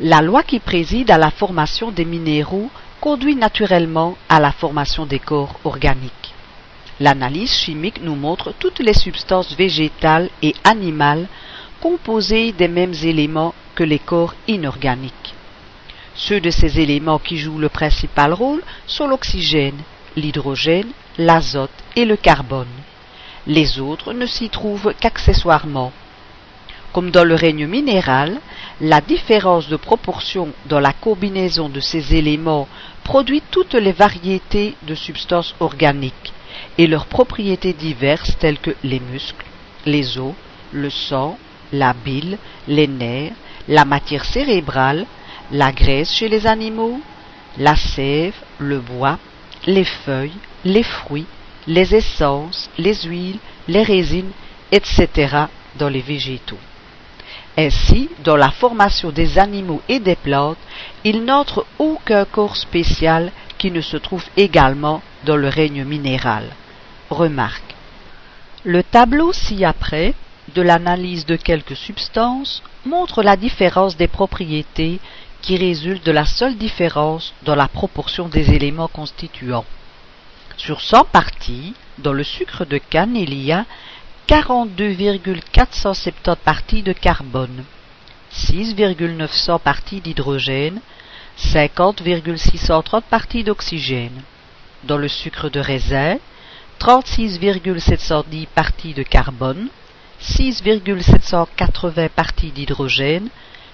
La 0.00 0.22
loi 0.22 0.42
qui 0.42 0.58
préside 0.58 1.10
à 1.10 1.18
la 1.18 1.30
formation 1.30 1.90
des 1.90 2.04
minéraux 2.04 2.70
conduit 3.00 3.36
naturellement 3.36 4.16
à 4.28 4.40
la 4.40 4.52
formation 4.52 5.06
des 5.06 5.18
corps 5.18 5.60
organiques. 5.64 6.34
L'analyse 7.00 7.52
chimique 7.52 8.02
nous 8.02 8.14
montre 8.14 8.52
toutes 8.58 8.80
les 8.80 8.94
substances 8.94 9.54
végétales 9.56 10.28
et 10.42 10.54
animales 10.64 11.28
composées 11.80 12.52
des 12.52 12.68
mêmes 12.68 12.94
éléments 13.02 13.54
que 13.74 13.84
les 13.84 13.98
corps 13.98 14.34
inorganiques. 14.48 15.34
Ceux 16.14 16.40
de 16.40 16.50
ces 16.50 16.80
éléments 16.80 17.18
qui 17.18 17.38
jouent 17.38 17.58
le 17.58 17.70
principal 17.70 18.34
rôle 18.34 18.62
sont 18.86 19.06
l'oxygène, 19.06 19.80
l'hydrogène, 20.16 20.90
l'azote 21.16 21.70
et 21.96 22.04
le 22.04 22.16
carbone. 22.16 22.66
Les 23.46 23.80
autres 23.80 24.12
ne 24.12 24.26
s'y 24.26 24.48
trouvent 24.48 24.92
qu'accessoirement. 25.00 25.92
Comme 26.92 27.10
dans 27.10 27.24
le 27.24 27.34
règne 27.34 27.66
minéral, 27.66 28.40
la 28.80 29.00
différence 29.00 29.68
de 29.68 29.76
proportion 29.76 30.48
dans 30.66 30.80
la 30.80 30.92
combinaison 30.92 31.68
de 31.68 31.80
ces 31.80 32.16
éléments 32.16 32.68
produit 33.04 33.42
toutes 33.50 33.74
les 33.74 33.92
variétés 33.92 34.74
de 34.82 34.94
substances 34.94 35.54
organiques 35.60 36.32
et 36.78 36.86
leurs 36.86 37.06
propriétés 37.06 37.72
diverses 37.72 38.36
telles 38.38 38.58
que 38.58 38.74
les 38.82 39.00
muscles, 39.00 39.46
les 39.86 40.18
os, 40.18 40.34
le 40.72 40.90
sang, 40.90 41.38
la 41.72 41.92
bile, 41.92 42.38
les 42.66 42.88
nerfs, 42.88 43.32
la 43.68 43.84
matière 43.84 44.24
cérébrale, 44.24 45.06
la 45.52 45.72
graisse 45.72 46.12
chez 46.12 46.28
les 46.28 46.46
animaux, 46.46 47.00
la 47.58 47.76
sève, 47.76 48.34
le 48.58 48.80
bois, 48.80 49.18
les 49.66 49.84
feuilles, 49.84 50.36
les 50.64 50.82
fruits, 50.82 51.26
les 51.66 51.94
essences, 51.94 52.70
les 52.78 52.94
huiles, 53.04 53.38
les 53.68 53.82
résines, 53.82 54.32
etc. 54.72 55.46
dans 55.76 55.88
les 55.88 56.00
végétaux. 56.00 56.58
Ainsi, 57.56 58.08
dans 58.24 58.36
la 58.36 58.50
formation 58.50 59.10
des 59.10 59.38
animaux 59.38 59.82
et 59.88 59.98
des 59.98 60.16
plantes, 60.16 60.58
il 61.04 61.24
n'entre 61.24 61.66
aucun 61.78 62.24
corps 62.24 62.56
spécial 62.56 63.32
qui 63.58 63.70
ne 63.70 63.80
se 63.80 63.96
trouve 63.96 64.24
également 64.36 65.02
dans 65.24 65.36
le 65.36 65.48
règne 65.48 65.84
minéral. 65.84 66.44
Remarque. 67.10 67.74
Le 68.64 68.82
tableau 68.82 69.32
ci-après, 69.32 70.14
de 70.54 70.62
l'analyse 70.62 71.26
de 71.26 71.36
quelques 71.36 71.76
substances, 71.76 72.62
montre 72.84 73.22
la 73.22 73.36
différence 73.36 73.96
des 73.96 74.08
propriétés 74.08 75.00
qui 75.42 75.56
résultent 75.56 76.06
de 76.06 76.12
la 76.12 76.26
seule 76.26 76.56
différence 76.56 77.34
dans 77.42 77.54
la 77.54 77.68
proportion 77.68 78.28
des 78.28 78.52
éléments 78.52 78.88
constituants. 78.88 79.64
Sur 80.62 80.80
100 80.82 81.06
parties, 81.06 81.72
dans 81.96 82.12
le 82.12 82.22
sucre 82.22 82.66
de 82.66 82.76
canne, 82.76 83.16
il 83.16 83.32
y 83.32 83.50
a 83.50 83.64
42,470 84.26 86.36
parties 86.36 86.82
de 86.82 86.92
carbone, 86.92 87.64
6,900 88.30 89.58
parties 89.58 90.02
d'hydrogène, 90.02 90.82
50,630 91.38 93.06
parties 93.06 93.42
d'oxygène. 93.42 94.20
Dans 94.84 94.98
le 94.98 95.08
sucre 95.08 95.48
de 95.48 95.60
raisin, 95.60 96.18
36,710 96.78 98.46
parties 98.54 98.92
de 98.92 99.02
carbone, 99.02 99.68
6,780 100.18 102.10
parties 102.10 102.50
d'hydrogène, 102.50 103.30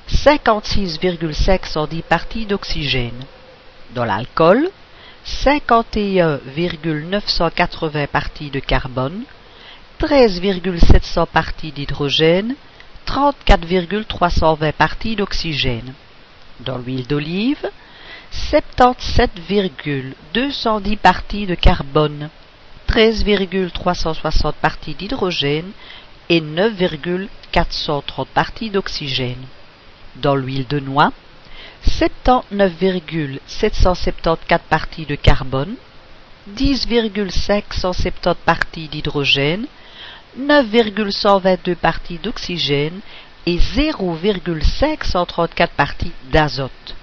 56,510 0.07 2.03
parties 2.03 2.47
d'oxygène. 2.47 3.25
Dans 3.93 4.05
l'alcool, 4.05 4.71
51,980 5.27 8.07
parties 8.07 8.51
de 8.51 8.61
carbone, 8.61 9.25
13,700 9.99 11.27
parties 11.27 11.73
d'hydrogène, 11.73 12.55
34,320 13.07 14.73
parties 14.73 15.17
d'oxygène. 15.17 15.95
Dans 16.61 16.79
l'huile 16.79 17.09
d'olive, 17.09 17.69
77,210 18.31 20.97
parties 20.97 21.47
de 21.47 21.57
carbone, 21.57 22.31
13,360 22.87 24.55
parties 24.57 24.95
d'hydrogène 24.95 25.73
et 26.29 26.41
9,430 26.41 28.29
parties 28.29 28.71
d'oxygène. 28.71 29.45
Dans 30.17 30.37
l'huile 30.37 30.69
de 30.69 30.79
noix, 30.79 31.11
79,774 31.87 34.61
parties 34.69 35.07
de 35.07 35.15
carbone, 35.15 35.77
10,570 36.49 38.37
parties 38.45 38.89
d'hydrogène, 38.89 39.67
9,122 40.37 41.75
parties 41.75 42.19
d'oxygène 42.19 43.01
et 43.47 43.57
0,534 43.59 45.73
parties 45.73 46.13
d'azote. 46.31 46.95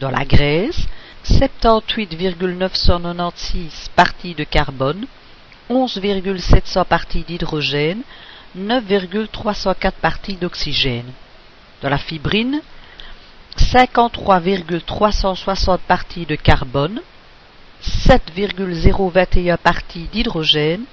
Dans 0.00 0.10
la 0.10 0.24
graisse, 0.24 0.88
78,996 1.24 3.90
parties 3.94 4.34
de 4.34 4.42
carbone, 4.44 5.06
11,700 5.68 6.84
parties 6.84 7.24
d'hydrogène, 7.24 8.02
9,304 8.54 9.98
parties 9.98 10.36
d'oxygène. 10.36 11.10
Dans 11.82 11.90
la 11.90 11.98
fibrine, 11.98 12.62
53,360 13.56 15.80
parties 15.82 16.26
de 16.26 16.36
carbone, 16.36 17.00
7,021 17.80 19.56
parties 19.56 20.08
d'hydrogène, 20.12 20.84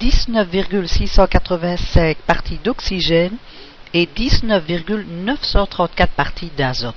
19,685 0.00 2.16
parties 2.18 2.60
d'oxygène 2.62 3.36
et 3.92 4.06
19,934 4.06 6.12
parties 6.12 6.52
d'azote. 6.56 6.94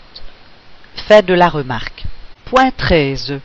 Fait 0.95 1.25
de 1.25 1.33
la 1.33 1.49
remarque. 1.49 2.03
Point 2.45 2.69
13. 2.71 3.39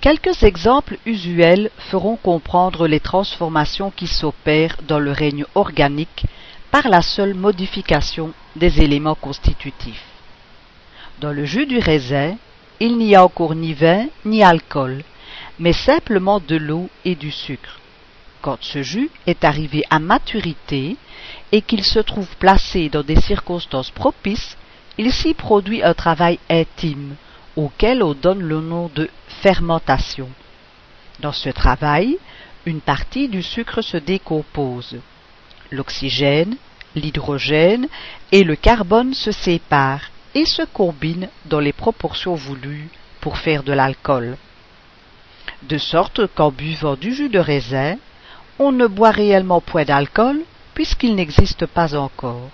Quelques 0.00 0.42
exemples 0.42 0.96
usuels 1.06 1.70
feront 1.78 2.16
comprendre 2.16 2.88
les 2.88 3.00
transformations 3.00 3.90
qui 3.90 4.08
s'opèrent 4.08 4.76
dans 4.86 4.98
le 4.98 5.12
règne 5.12 5.44
organique 5.54 6.26
par 6.70 6.88
la 6.88 7.02
seule 7.02 7.34
modification 7.34 8.32
des 8.56 8.80
éléments 8.80 9.14
constitutifs. 9.14 10.11
Dans 11.22 11.30
le 11.30 11.44
jus 11.44 11.66
du 11.66 11.78
raisin, 11.78 12.36
il 12.80 12.98
n'y 12.98 13.14
a 13.14 13.24
encore 13.24 13.54
ni 13.54 13.74
vin 13.74 14.06
ni 14.24 14.42
alcool, 14.42 15.04
mais 15.60 15.72
simplement 15.72 16.40
de 16.40 16.56
l'eau 16.56 16.90
et 17.04 17.14
du 17.14 17.30
sucre. 17.30 17.78
Quand 18.40 18.58
ce 18.60 18.82
jus 18.82 19.08
est 19.28 19.44
arrivé 19.44 19.84
à 19.88 20.00
maturité 20.00 20.96
et 21.52 21.62
qu'il 21.62 21.84
se 21.84 22.00
trouve 22.00 22.26
placé 22.40 22.88
dans 22.88 23.04
des 23.04 23.20
circonstances 23.20 23.92
propices, 23.92 24.56
il 24.98 25.12
s'y 25.12 25.32
produit 25.32 25.84
un 25.84 25.94
travail 25.94 26.40
intime, 26.50 27.14
auquel 27.54 28.02
on 28.02 28.14
donne 28.14 28.42
le 28.42 28.60
nom 28.60 28.90
de 28.92 29.08
fermentation. 29.28 30.28
Dans 31.20 31.30
ce 31.30 31.50
travail, 31.50 32.18
une 32.66 32.80
partie 32.80 33.28
du 33.28 33.44
sucre 33.44 33.80
se 33.80 33.96
décompose. 33.96 34.96
l'oxygène, 35.70 36.56
l'hydrogène 36.96 37.86
et 38.32 38.42
le 38.42 38.56
carbone 38.56 39.14
se 39.14 39.30
séparent 39.30 40.11
et 40.34 40.46
se 40.46 40.62
combinent 40.62 41.28
dans 41.46 41.60
les 41.60 41.72
proportions 41.72 42.34
voulues 42.34 42.88
pour 43.20 43.38
faire 43.38 43.62
de 43.62 43.72
l'alcool. 43.72 44.36
De 45.62 45.78
sorte 45.78 46.26
qu'en 46.34 46.50
buvant 46.50 46.96
du 46.96 47.14
jus 47.14 47.28
de 47.28 47.38
raisin, 47.38 47.96
on 48.58 48.72
ne 48.72 48.86
boit 48.86 49.10
réellement 49.10 49.60
point 49.60 49.84
d'alcool 49.84 50.40
puisqu'il 50.74 51.14
n'existe 51.14 51.66
pas 51.66 51.94
encore. 51.94 52.50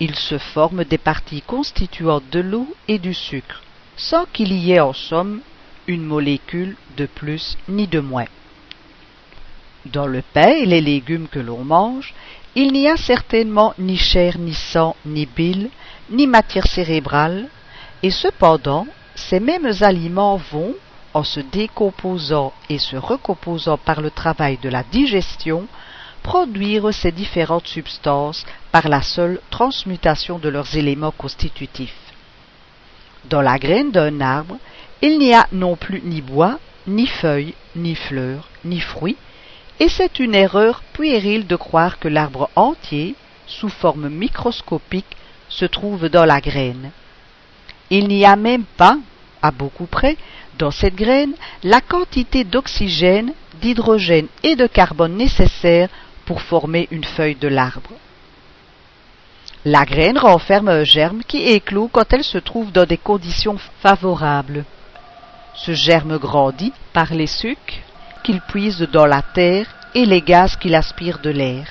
Il 0.00 0.14
se 0.14 0.38
forme 0.38 0.84
des 0.84 0.98
parties 0.98 1.42
constituantes 1.42 2.28
de 2.32 2.40
l'eau 2.40 2.74
et 2.88 2.98
du 2.98 3.14
sucre, 3.14 3.62
sans 3.96 4.24
qu'il 4.32 4.52
y 4.52 4.72
ait 4.72 4.80
en 4.80 4.92
somme 4.92 5.40
une 5.86 6.04
molécule 6.04 6.76
de 6.96 7.06
plus 7.06 7.56
ni 7.68 7.86
de 7.86 8.00
moins. 8.00 8.26
Dans 9.86 10.06
le 10.06 10.22
pain 10.22 10.48
et 10.48 10.66
les 10.66 10.80
légumes 10.80 11.28
que 11.28 11.38
l'on 11.38 11.64
mange, 11.64 12.14
il 12.54 12.72
n'y 12.72 12.88
a 12.88 12.96
certainement 12.96 13.74
ni 13.78 13.96
chair, 13.96 14.38
ni 14.38 14.54
sang, 14.54 14.96
ni 15.06 15.26
bile, 15.26 15.70
ni 16.10 16.26
matière 16.26 16.66
cérébrale, 16.66 17.48
et 18.02 18.10
cependant 18.10 18.86
ces 19.14 19.40
mêmes 19.40 19.72
aliments 19.80 20.36
vont, 20.36 20.74
en 21.12 21.24
se 21.24 21.40
décomposant 21.40 22.52
et 22.68 22.78
se 22.78 22.96
recomposant 22.96 23.76
par 23.76 24.00
le 24.00 24.10
travail 24.10 24.58
de 24.58 24.68
la 24.68 24.82
digestion, 24.84 25.66
produire 26.22 26.92
ces 26.92 27.12
différentes 27.12 27.66
substances 27.66 28.44
par 28.70 28.88
la 28.88 29.02
seule 29.02 29.40
transmutation 29.50 30.38
de 30.38 30.48
leurs 30.48 30.76
éléments 30.76 31.10
constitutifs. 31.10 31.96
Dans 33.24 33.42
la 33.42 33.58
graine 33.58 33.90
d'un 33.90 34.20
arbre, 34.20 34.56
il 35.02 35.18
n'y 35.18 35.34
a 35.34 35.46
non 35.52 35.76
plus 35.76 36.00
ni 36.04 36.20
bois, 36.20 36.58
ni 36.86 37.06
feuilles, 37.06 37.54
ni 37.76 37.94
fleurs, 37.94 38.48
ni 38.64 38.80
fruits, 38.80 39.16
et 39.78 39.88
c'est 39.88 40.18
une 40.18 40.34
erreur 40.34 40.82
puérile 40.92 41.46
de 41.46 41.56
croire 41.56 41.98
que 41.98 42.08
l'arbre 42.08 42.50
entier, 42.54 43.14
sous 43.46 43.68
forme 43.68 44.08
microscopique, 44.08 45.16
se 45.50 45.66
trouve 45.66 46.08
dans 46.08 46.24
la 46.24 46.40
graine. 46.40 46.90
Il 47.90 48.08
n'y 48.08 48.24
a 48.24 48.36
même 48.36 48.64
pas, 48.64 48.96
à 49.42 49.50
beaucoup 49.50 49.86
près, 49.86 50.16
dans 50.58 50.70
cette 50.70 50.94
graine, 50.94 51.34
la 51.62 51.80
quantité 51.80 52.44
d'oxygène, 52.44 53.32
d'hydrogène 53.60 54.28
et 54.42 54.56
de 54.56 54.66
carbone 54.66 55.16
nécessaire 55.16 55.88
pour 56.24 56.40
former 56.40 56.88
une 56.90 57.04
feuille 57.04 57.34
de 57.34 57.48
l'arbre. 57.48 57.90
La 59.64 59.84
graine 59.84 60.16
renferme 60.16 60.68
un 60.68 60.84
germe 60.84 61.22
qui 61.26 61.42
éclot 61.48 61.90
quand 61.92 62.12
elle 62.12 62.24
se 62.24 62.38
trouve 62.38 62.72
dans 62.72 62.86
des 62.86 62.96
conditions 62.96 63.58
favorables. 63.82 64.64
Ce 65.54 65.72
germe 65.72 66.16
grandit 66.16 66.72
par 66.94 67.12
les 67.12 67.26
sucs 67.26 67.82
qu'il 68.22 68.40
puise 68.40 68.88
dans 68.92 69.06
la 69.06 69.22
terre 69.22 69.66
et 69.94 70.06
les 70.06 70.22
gaz 70.22 70.56
qu'il 70.56 70.74
aspire 70.74 71.18
de 71.18 71.30
l'air. 71.30 71.66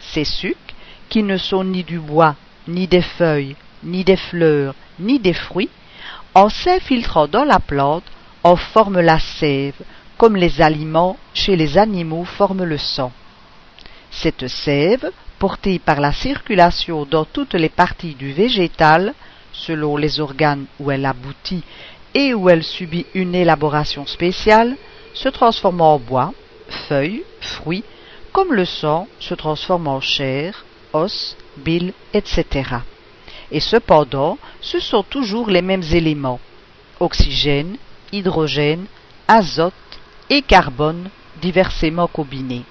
Ces 0.00 0.24
sucs, 0.24 0.56
qui 1.08 1.22
ne 1.22 1.36
sont 1.36 1.64
ni 1.64 1.82
du 1.82 1.98
bois, 1.98 2.36
ni 2.68 2.86
des 2.86 3.02
feuilles, 3.02 3.56
ni 3.82 4.04
des 4.04 4.16
fleurs, 4.16 4.74
ni 5.00 5.18
des 5.18 5.32
fruits, 5.32 5.70
en 6.34 6.48
s'infiltrant 6.48 7.26
dans 7.26 7.44
la 7.44 7.58
plante, 7.58 8.04
en 8.44 8.56
forment 8.56 9.00
la 9.00 9.18
sève, 9.18 9.80
comme 10.16 10.36
les 10.36 10.60
aliments 10.60 11.16
chez 11.34 11.56
les 11.56 11.78
animaux 11.78 12.24
forment 12.24 12.64
le 12.64 12.78
sang. 12.78 13.12
Cette 14.10 14.48
sève, 14.48 15.10
portée 15.38 15.78
par 15.78 16.00
la 16.00 16.12
circulation 16.12 17.04
dans 17.04 17.24
toutes 17.24 17.54
les 17.54 17.68
parties 17.68 18.14
du 18.14 18.32
végétal, 18.32 19.14
selon 19.52 19.96
les 19.96 20.20
organes 20.20 20.66
où 20.78 20.90
elle 20.90 21.06
aboutit 21.06 21.64
et 22.14 22.34
où 22.34 22.48
elle 22.48 22.62
subit 22.64 23.06
une 23.14 23.34
élaboration 23.34 24.06
spéciale, 24.06 24.76
se 25.14 25.28
transforme 25.28 25.80
en 25.80 25.98
bois, 25.98 26.32
feuilles, 26.88 27.22
fruits, 27.40 27.84
comme 28.32 28.52
le 28.52 28.64
sang 28.64 29.08
se 29.20 29.34
transforme 29.34 29.88
en 29.88 30.00
chair, 30.00 30.64
os, 30.92 31.36
etc. 32.12 32.44
Et 33.50 33.60
cependant, 33.60 34.38
ce 34.60 34.80
sont 34.80 35.02
toujours 35.02 35.48
les 35.48 35.62
mêmes 35.62 35.82
éléments 35.92 36.40
oxygène, 37.00 37.76
hydrogène, 38.12 38.86
azote 39.26 39.74
et 40.30 40.42
carbone 40.42 41.10
diversement 41.40 42.08
combinés. 42.08 42.64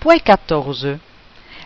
Point 0.00 0.18
14. 0.18 0.98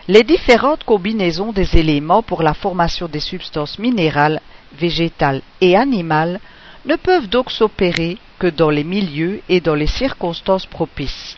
Les 0.07 0.23
différentes 0.23 0.83
combinaisons 0.83 1.51
des 1.51 1.77
éléments 1.77 2.23
pour 2.23 2.43
la 2.43 2.53
formation 2.53 3.07
des 3.07 3.19
substances 3.19 3.79
minérales, 3.79 4.41
végétales 4.73 5.41
et 5.61 5.75
animales 5.75 6.39
ne 6.85 6.95
peuvent 6.95 7.27
donc 7.27 7.51
s'opérer 7.51 8.17
que 8.39 8.47
dans 8.47 8.69
les 8.69 8.83
milieux 8.83 9.41
et 9.47 9.61
dans 9.61 9.75
les 9.75 9.87
circonstances 9.87 10.65
propices. 10.65 11.37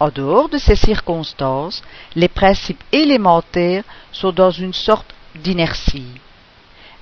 En 0.00 0.10
dehors 0.10 0.48
de 0.48 0.58
ces 0.58 0.76
circonstances, 0.76 1.82
les 2.14 2.28
principes 2.28 2.82
élémentaires 2.92 3.84
sont 4.12 4.32
dans 4.32 4.50
une 4.50 4.72
sorte 4.72 5.12
d'inertie. 5.34 6.12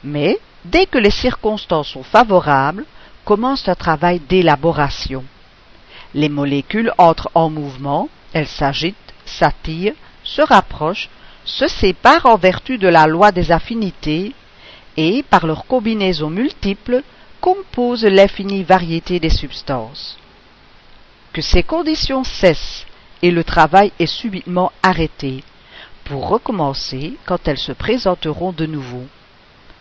Mais, 0.03 0.39
dès 0.65 0.87
que 0.87 0.99
les 0.99 1.11
circonstances 1.11 1.89
sont 1.89 2.03
favorables, 2.03 2.87
commence 3.25 3.69
un 3.69 3.75
travail 3.75 4.21
d'élaboration. 4.21 5.25
Les 6.15 6.29
molécules 6.31 6.93
entrent 6.97 7.31
en 7.35 7.51
mouvement, 7.51 8.09
elles 8.33 8.49
s'agitent, 8.49 9.15
s'attirent, 9.27 9.95
se 10.25 10.41
rapprochent, 10.41 11.11
se 11.45 11.69
séparent 11.69 12.27
en 12.27 12.37
vertu 12.37 12.79
de 12.79 12.89
la 12.89 13.07
loi 13.07 13.31
des 13.31 13.53
affinités, 13.53 14.33
et, 14.97 15.23
par 15.23 15.47
leurs 15.47 15.67
combinaisons 15.67 16.31
multiples, 16.31 17.03
composent 17.41 18.05
l'infinie 18.05 18.63
variété 18.63 19.21
des 19.21 19.31
substances. 19.31 20.19
Que 21.37 21.43
ces 21.43 21.63
conditions 21.63 22.25
cessent 22.25 22.87
et 23.21 23.31
le 23.31 23.45
travail 23.45 23.93
est 23.99 24.07
subitement 24.07 24.73
arrêté, 24.83 25.45
pour 26.05 26.31
recommencer 26.31 27.19
quand 27.27 27.47
elles 27.47 27.59
se 27.59 27.73
présenteront 27.73 28.53
de 28.53 28.65
nouveau. 28.65 29.05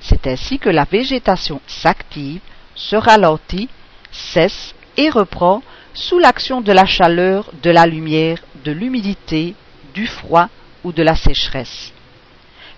C'est 0.02 0.28
ainsi 0.28 0.60
que 0.60 0.68
la 0.68 0.84
végétation 0.84 1.62
s'active, 1.66 2.42
se 2.76 2.98
ralentit, 2.98 3.70
cesse 4.12 4.76
et 4.98 5.10
reprend 5.10 5.64
sous 5.94 6.20
l'action 6.20 6.60
de 6.60 6.74
la 6.74 6.86
chaleur, 6.86 7.50
de 7.64 7.70
la 7.70 7.86
lumière, 7.86 8.40
de 8.66 8.74
l'humidité, 8.74 9.56
du 9.94 10.08
froid 10.08 10.50
ou 10.84 10.92
de 10.92 11.04
la 11.04 11.16
sécheresse. 11.16 11.94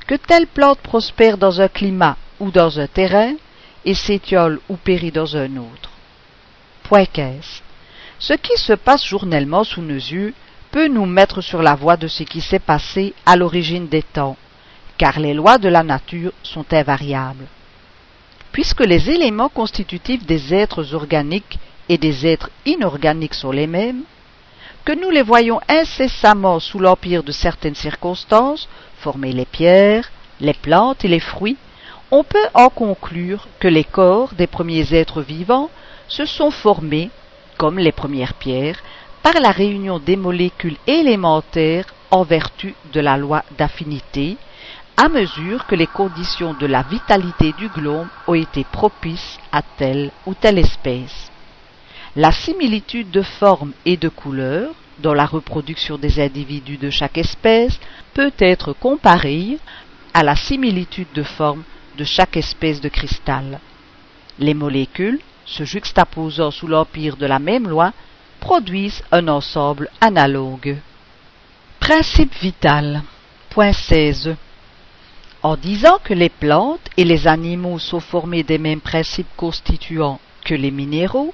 Que 0.05 0.13
telle 0.13 0.45
plante 0.45 0.81
prospère 0.81 1.39
dans 1.39 1.61
un 1.61 1.67
climat 1.67 2.15
ou 2.39 2.51
dans 2.51 2.79
un 2.79 2.85
terrain, 2.85 3.33
et 3.85 3.95
s'étiole 3.95 4.59
ou 4.69 4.75
périt 4.77 5.11
dans 5.11 5.35
un 5.35 5.57
autre. 5.57 5.89
Point 6.83 7.05
15. 7.05 7.63
Ce 8.19 8.33
qui 8.33 8.57
se 8.57 8.73
passe 8.73 9.05
journellement 9.05 9.63
sous 9.63 9.81
nos 9.81 9.93
yeux 9.95 10.33
peut 10.71 10.87
nous 10.87 11.05
mettre 11.05 11.41
sur 11.41 11.61
la 11.61 11.75
voie 11.75 11.97
de 11.97 12.07
ce 12.07 12.23
qui 12.23 12.41
s'est 12.41 12.59
passé 12.59 13.13
à 13.25 13.35
l'origine 13.35 13.87
des 13.87 14.03
temps, 14.03 14.37
car 14.97 15.19
les 15.19 15.33
lois 15.33 15.57
de 15.57 15.69
la 15.69 15.83
nature 15.83 16.33
sont 16.43 16.65
invariables. 16.73 17.45
Puisque 18.51 18.81
les 18.81 19.09
éléments 19.11 19.49
constitutifs 19.49 20.25
des 20.25 20.53
êtres 20.53 20.93
organiques 20.95 21.59
et 21.89 21.97
des 21.97 22.25
êtres 22.25 22.49
inorganiques 22.65 23.35
sont 23.35 23.51
les 23.51 23.67
mêmes, 23.67 24.01
que 24.83 24.93
nous 24.93 25.09
les 25.09 25.21
voyons 25.21 25.61
incessamment 25.67 26.59
sous 26.59 26.79
l'empire 26.79 27.21
de 27.21 27.31
certaines 27.31 27.75
circonstances, 27.75 28.67
former 28.99 29.31
les 29.31 29.45
pierres, 29.45 30.11
les 30.39 30.53
plantes 30.53 31.05
et 31.05 31.07
les 31.07 31.19
fruits, 31.19 31.57
on 32.09 32.23
peut 32.23 32.47
en 32.53 32.69
conclure 32.69 33.47
que 33.59 33.67
les 33.67 33.83
corps 33.83 34.33
des 34.33 34.47
premiers 34.47 34.93
êtres 34.93 35.21
vivants 35.21 35.69
se 36.07 36.25
sont 36.25 36.51
formés, 36.51 37.09
comme 37.57 37.79
les 37.79 37.91
premières 37.91 38.33
pierres, 38.33 38.81
par 39.23 39.39
la 39.41 39.51
réunion 39.51 39.99
des 39.99 40.15
molécules 40.15 40.77
élémentaires 40.85 41.85
en 42.11 42.23
vertu 42.23 42.75
de 42.93 42.99
la 42.99 43.17
loi 43.17 43.43
d'affinité, 43.57 44.37
à 44.95 45.09
mesure 45.09 45.67
que 45.67 45.75
les 45.75 45.87
conditions 45.87 46.53
de 46.53 46.65
la 46.65 46.81
vitalité 46.83 47.53
du 47.57 47.67
globe 47.67 48.07
ont 48.27 48.33
été 48.33 48.63
propices 48.63 49.37
à 49.51 49.61
telle 49.61 50.11
ou 50.25 50.33
telle 50.33 50.57
espèce. 50.57 51.29
La 52.15 52.31
similitude 52.31 53.11
de 53.11 53.21
forme 53.21 53.73
et 53.85 53.97
de 53.97 54.09
couleur 54.09 54.71
dans 54.99 55.13
la 55.13 55.25
reproduction 55.25 55.97
des 55.97 56.19
individus 56.19 56.77
de 56.77 56.89
chaque 56.89 57.17
espèce 57.17 57.79
peut 58.13 58.33
être 58.39 58.73
comparée 58.73 59.59
à 60.13 60.23
la 60.23 60.35
similitude 60.35 61.11
de 61.13 61.23
forme 61.23 61.63
de 61.97 62.03
chaque 62.03 62.37
espèce 62.37 62.81
de 62.81 62.89
cristal. 62.89 63.59
Les 64.39 64.55
molécules, 64.55 65.19
se 65.47 65.63
juxtaposant 65.63 66.51
sous 66.51 66.67
l'empire 66.67 67.17
de 67.17 67.25
la 67.25 67.39
même 67.39 67.67
loi, 67.67 67.93
produisent 68.39 69.01
un 69.11 69.27
ensemble 69.27 69.89
analogue. 69.99 70.77
Principe 71.79 72.35
vital. 72.35 73.01
Point 73.49 73.73
16. 73.73 74.35
En 75.41 75.55
disant 75.55 75.97
que 76.03 76.13
les 76.13 76.29
plantes 76.29 76.89
et 76.97 77.05
les 77.05 77.27
animaux 77.27 77.79
sont 77.79 77.99
formés 77.99 78.43
des 78.43 78.57
mêmes 78.57 78.81
principes 78.81 79.35
constituants 79.35 80.19
que 80.43 80.53
les 80.53 80.71
minéraux, 80.71 81.33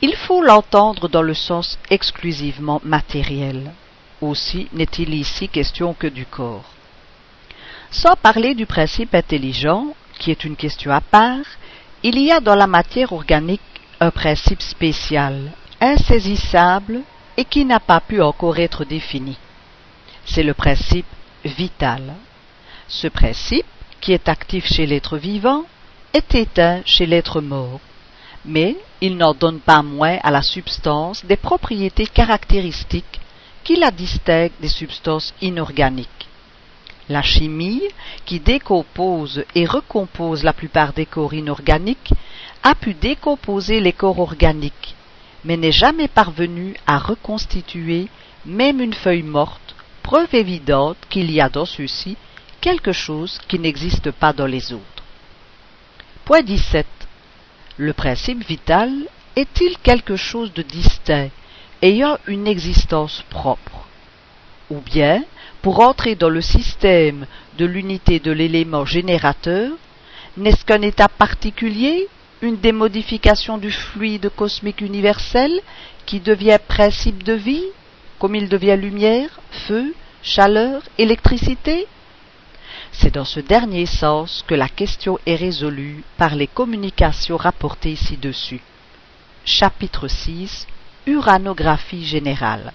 il 0.00 0.14
faut 0.16 0.42
l'entendre 0.42 1.08
dans 1.08 1.22
le 1.22 1.34
sens 1.34 1.78
exclusivement 1.90 2.80
matériel. 2.84 3.72
Aussi 4.20 4.68
n'est-il 4.72 5.14
ici 5.14 5.48
question 5.48 5.94
que 5.94 6.06
du 6.06 6.24
corps. 6.24 6.64
Sans 7.90 8.16
parler 8.16 8.54
du 8.54 8.66
principe 8.66 9.14
intelligent, 9.14 9.94
qui 10.18 10.30
est 10.30 10.44
une 10.44 10.56
question 10.56 10.90
à 10.90 11.00
part, 11.00 11.44
il 12.04 12.18
y 12.18 12.30
a 12.30 12.38
dans 12.38 12.54
la 12.54 12.66
matière 12.66 13.14
organique 13.14 13.62
un 13.98 14.10
principe 14.10 14.60
spécial, 14.60 15.50
insaisissable 15.80 17.00
et 17.38 17.46
qui 17.46 17.64
n'a 17.64 17.80
pas 17.80 18.00
pu 18.00 18.20
encore 18.20 18.58
être 18.58 18.84
défini. 18.84 19.38
c'est 20.26 20.42
le 20.42 20.52
principe 20.52 21.06
vital. 21.44 22.02
Ce 22.88 23.08
principe, 23.08 23.66
qui 24.02 24.12
est 24.12 24.28
actif 24.28 24.66
chez 24.66 24.84
l'être 24.84 25.16
vivant, 25.16 25.64
est 26.12 26.34
éteint 26.34 26.82
chez 26.84 27.06
l'être 27.06 27.40
mort, 27.40 27.80
mais 28.44 28.76
il 29.00 29.16
n'en 29.16 29.32
donne 29.32 29.60
pas 29.60 29.82
moins 29.82 30.18
à 30.22 30.30
la 30.30 30.42
substance 30.42 31.24
des 31.24 31.38
propriétés 31.38 32.06
caractéristiques 32.06 33.20
qui 33.64 33.76
la 33.76 33.90
distinguent 33.90 34.60
des 34.60 34.68
substances 34.68 35.32
inorganiques. 35.40 36.28
La 37.08 37.22
chimie, 37.22 37.82
qui 38.24 38.40
décompose 38.40 39.44
et 39.54 39.66
recompose 39.66 40.42
la 40.42 40.54
plupart 40.54 40.94
des 40.94 41.04
corps 41.04 41.34
inorganiques, 41.34 42.12
a 42.62 42.74
pu 42.74 42.94
décomposer 42.94 43.80
les 43.80 43.92
corps 43.92 44.20
organiques, 44.20 44.94
mais 45.44 45.58
n'est 45.58 45.72
jamais 45.72 46.08
parvenue 46.08 46.74
à 46.86 46.98
reconstituer 46.98 48.08
même 48.46 48.80
une 48.80 48.94
feuille 48.94 49.22
morte, 49.22 49.74
preuve 50.02 50.34
évidente 50.34 50.96
qu'il 51.10 51.30
y 51.30 51.40
a 51.40 51.48
dans 51.50 51.66
ceux-ci 51.66 52.16
quelque 52.60 52.92
chose 52.92 53.38
qui 53.48 53.58
n'existe 53.58 54.10
pas 54.10 54.32
dans 54.32 54.46
les 54.46 54.72
autres. 54.72 55.04
Point 56.24 56.42
17. 56.42 56.86
Le 57.76 57.92
principe 57.92 58.46
vital 58.46 58.90
est-il 59.36 59.76
quelque 59.78 60.16
chose 60.16 60.52
de 60.54 60.62
distinct, 60.62 61.28
ayant 61.82 62.16
une 62.26 62.46
existence 62.46 63.22
propre 63.28 63.86
Ou 64.70 64.80
bien, 64.80 65.22
pour 65.64 65.80
entrer 65.80 66.14
dans 66.14 66.28
le 66.28 66.42
système 66.42 67.26
de 67.56 67.64
l'unité 67.64 68.20
de 68.20 68.30
l'élément 68.30 68.84
générateur, 68.84 69.72
n'est-ce 70.36 70.62
qu'un 70.62 70.82
état 70.82 71.08
particulier, 71.08 72.06
une 72.42 72.58
des 72.58 72.70
modifications 72.70 73.56
du 73.56 73.70
fluide 73.70 74.28
cosmique 74.36 74.82
universel 74.82 75.58
qui 76.04 76.20
devient 76.20 76.58
principe 76.68 77.22
de 77.22 77.32
vie, 77.32 77.64
comme 78.18 78.34
il 78.34 78.50
devient 78.50 78.76
lumière, 78.78 79.30
feu, 79.66 79.94
chaleur, 80.22 80.82
électricité? 80.98 81.86
C'est 82.92 83.14
dans 83.14 83.24
ce 83.24 83.40
dernier 83.40 83.86
sens 83.86 84.44
que 84.46 84.54
la 84.54 84.68
question 84.68 85.18
est 85.24 85.34
résolue 85.34 86.04
par 86.18 86.34
les 86.34 86.46
communications 86.46 87.38
rapportées 87.38 87.96
ci-dessus. 87.96 88.60
Chapitre 89.46 90.08
6 90.08 90.66
Uranographie 91.06 92.04
générale. 92.04 92.74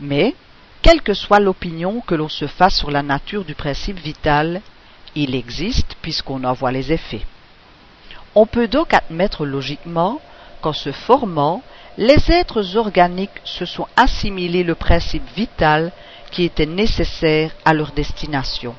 Mais, 0.00 0.34
quelle 0.82 1.02
que 1.02 1.14
soit 1.14 1.40
l'opinion 1.40 2.00
que 2.00 2.14
l'on 2.14 2.28
se 2.28 2.46
fasse 2.46 2.78
sur 2.78 2.90
la 2.90 3.02
nature 3.02 3.44
du 3.44 3.54
principe 3.54 3.98
vital, 3.98 4.62
il 5.14 5.34
existe 5.34 5.96
puisqu'on 6.00 6.44
en 6.44 6.52
voit 6.52 6.72
les 6.72 6.92
effets. 6.92 7.26
On 8.34 8.46
peut 8.46 8.68
donc 8.68 8.94
admettre 8.94 9.44
logiquement 9.44 10.20
qu'en 10.60 10.72
se 10.72 10.92
formant, 10.92 11.62
les 11.98 12.30
êtres 12.30 12.76
organiques 12.76 13.40
se 13.44 13.64
sont 13.64 13.86
assimilés 13.96 14.62
le 14.62 14.74
principe 14.74 15.28
vital 15.34 15.92
qui 16.30 16.44
était 16.44 16.66
nécessaire 16.66 17.50
à 17.64 17.74
leur 17.74 17.92
destination. 17.92 18.74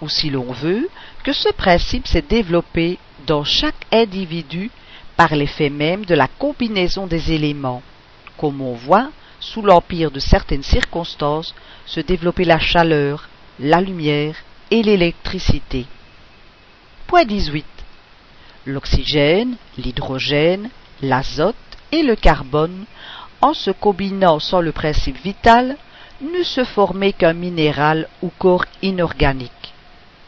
Ou 0.00 0.08
si 0.08 0.30
l'on 0.30 0.52
veut, 0.52 0.88
que 1.22 1.32
ce 1.32 1.50
principe 1.52 2.06
s'est 2.08 2.22
développé 2.22 2.98
dans 3.26 3.44
chaque 3.44 3.86
individu 3.92 4.70
par 5.16 5.34
l'effet 5.34 5.70
même 5.70 6.04
de 6.04 6.14
la 6.14 6.26
combinaison 6.26 7.06
des 7.06 7.32
éléments, 7.32 7.82
comme 8.36 8.60
on 8.62 8.74
voit, 8.74 9.10
sous 9.40 9.62
l'empire 9.62 10.10
de 10.10 10.20
certaines 10.20 10.62
circonstances, 10.62 11.54
se 11.86 12.00
développer 12.00 12.44
la 12.44 12.58
chaleur, 12.58 13.28
la 13.58 13.80
lumière 13.80 14.36
et 14.70 14.82
l'électricité. 14.82 15.86
Point 17.06 17.24
18. 17.24 17.66
L'oxygène, 18.66 19.56
l'hydrogène, 19.78 20.70
l'azote 21.02 21.56
et 21.90 22.02
le 22.02 22.14
carbone, 22.14 22.84
en 23.40 23.54
se 23.54 23.70
combinant 23.70 24.38
sans 24.38 24.60
le 24.60 24.72
principe 24.72 25.20
vital, 25.22 25.76
ne 26.20 26.42
se 26.42 26.64
formait 26.64 27.14
qu'un 27.14 27.32
minéral 27.32 28.08
ou 28.22 28.30
corps 28.38 28.66
inorganique. 28.82 29.72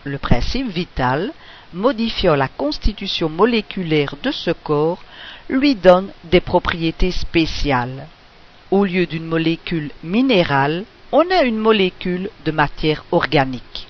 Le 0.04 0.18
principe 0.18 0.68
vital, 0.68 1.32
modifiant 1.74 2.34
la 2.34 2.48
constitution 2.48 3.28
moléculaire 3.28 4.16
de 4.22 4.30
ce 4.30 4.50
corps, 4.50 5.02
lui 5.48 5.74
donne 5.74 6.08
des 6.24 6.40
propriétés 6.40 7.12
spéciales. 7.12 8.08
Au 8.72 8.86
lieu 8.86 9.04
d'une 9.04 9.26
molécule 9.26 9.90
minérale, 10.02 10.84
on 11.12 11.30
a 11.30 11.42
une 11.42 11.58
molécule 11.58 12.30
de 12.46 12.52
matière 12.52 13.04
organique. 13.12 13.86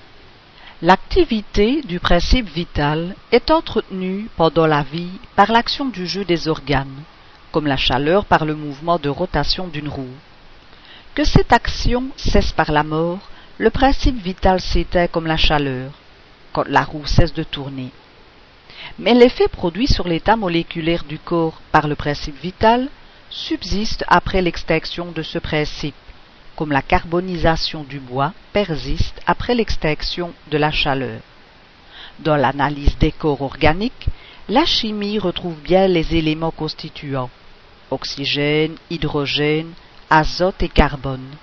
L'activité 0.81 1.81
du 1.83 2.01
principe 2.01 2.49
vital 2.49 3.15
est 3.31 3.49
entretenue 3.49 4.27
pendant 4.35 4.67
la 4.67 4.83
vie 4.83 5.21
par 5.37 5.53
l'action 5.53 5.85
du 5.85 6.05
jeu 6.05 6.25
des 6.25 6.49
organes, 6.49 7.03
comme 7.53 7.65
la 7.65 7.77
chaleur 7.77 8.25
par 8.25 8.43
le 8.43 8.55
mouvement 8.55 8.99
de 8.99 9.07
rotation 9.07 9.67
d'une 9.67 9.87
roue. 9.87 10.17
Que 11.15 11.23
cette 11.23 11.53
action 11.53 12.03
cesse 12.17 12.51
par 12.51 12.73
la 12.73 12.83
mort, 12.83 13.29
le 13.59 13.69
principe 13.69 14.21
vital 14.21 14.59
s'éteint 14.59 15.07
comme 15.07 15.27
la 15.27 15.37
chaleur, 15.37 15.93
quand 16.51 16.67
la 16.67 16.83
roue 16.83 17.05
cesse 17.05 17.33
de 17.33 17.43
tourner. 17.43 17.91
Mais 18.99 19.13
l'effet 19.13 19.47
produit 19.47 19.87
sur 19.87 20.09
l'état 20.09 20.35
moléculaire 20.35 21.05
du 21.05 21.19
corps 21.19 21.61
par 21.71 21.87
le 21.87 21.95
principe 21.95 22.37
vital 22.41 22.89
subsiste 23.33 24.05
après 24.07 24.43
l'extinction 24.43 25.11
de 25.11 25.23
ce 25.23 25.39
principe, 25.39 25.95
comme 26.55 26.71
la 26.71 26.83
carbonisation 26.83 27.83
du 27.83 27.99
bois 27.99 28.31
persiste 28.53 29.19
après 29.25 29.55
l'extinction 29.55 30.33
de 30.51 30.57
la 30.59 30.69
chaleur. 30.69 31.19
Dans 32.19 32.35
l'analyse 32.35 32.95
des 32.99 33.11
corps 33.11 33.41
organiques, 33.41 34.07
la 34.47 34.65
chimie 34.65 35.17
retrouve 35.17 35.59
bien 35.61 35.87
les 35.87 36.15
éléments 36.15 36.51
constituants 36.51 37.31
oxygène, 37.89 38.75
hydrogène, 38.89 39.73
azote 40.09 40.61
et 40.61 40.69
carbone, 40.69 41.35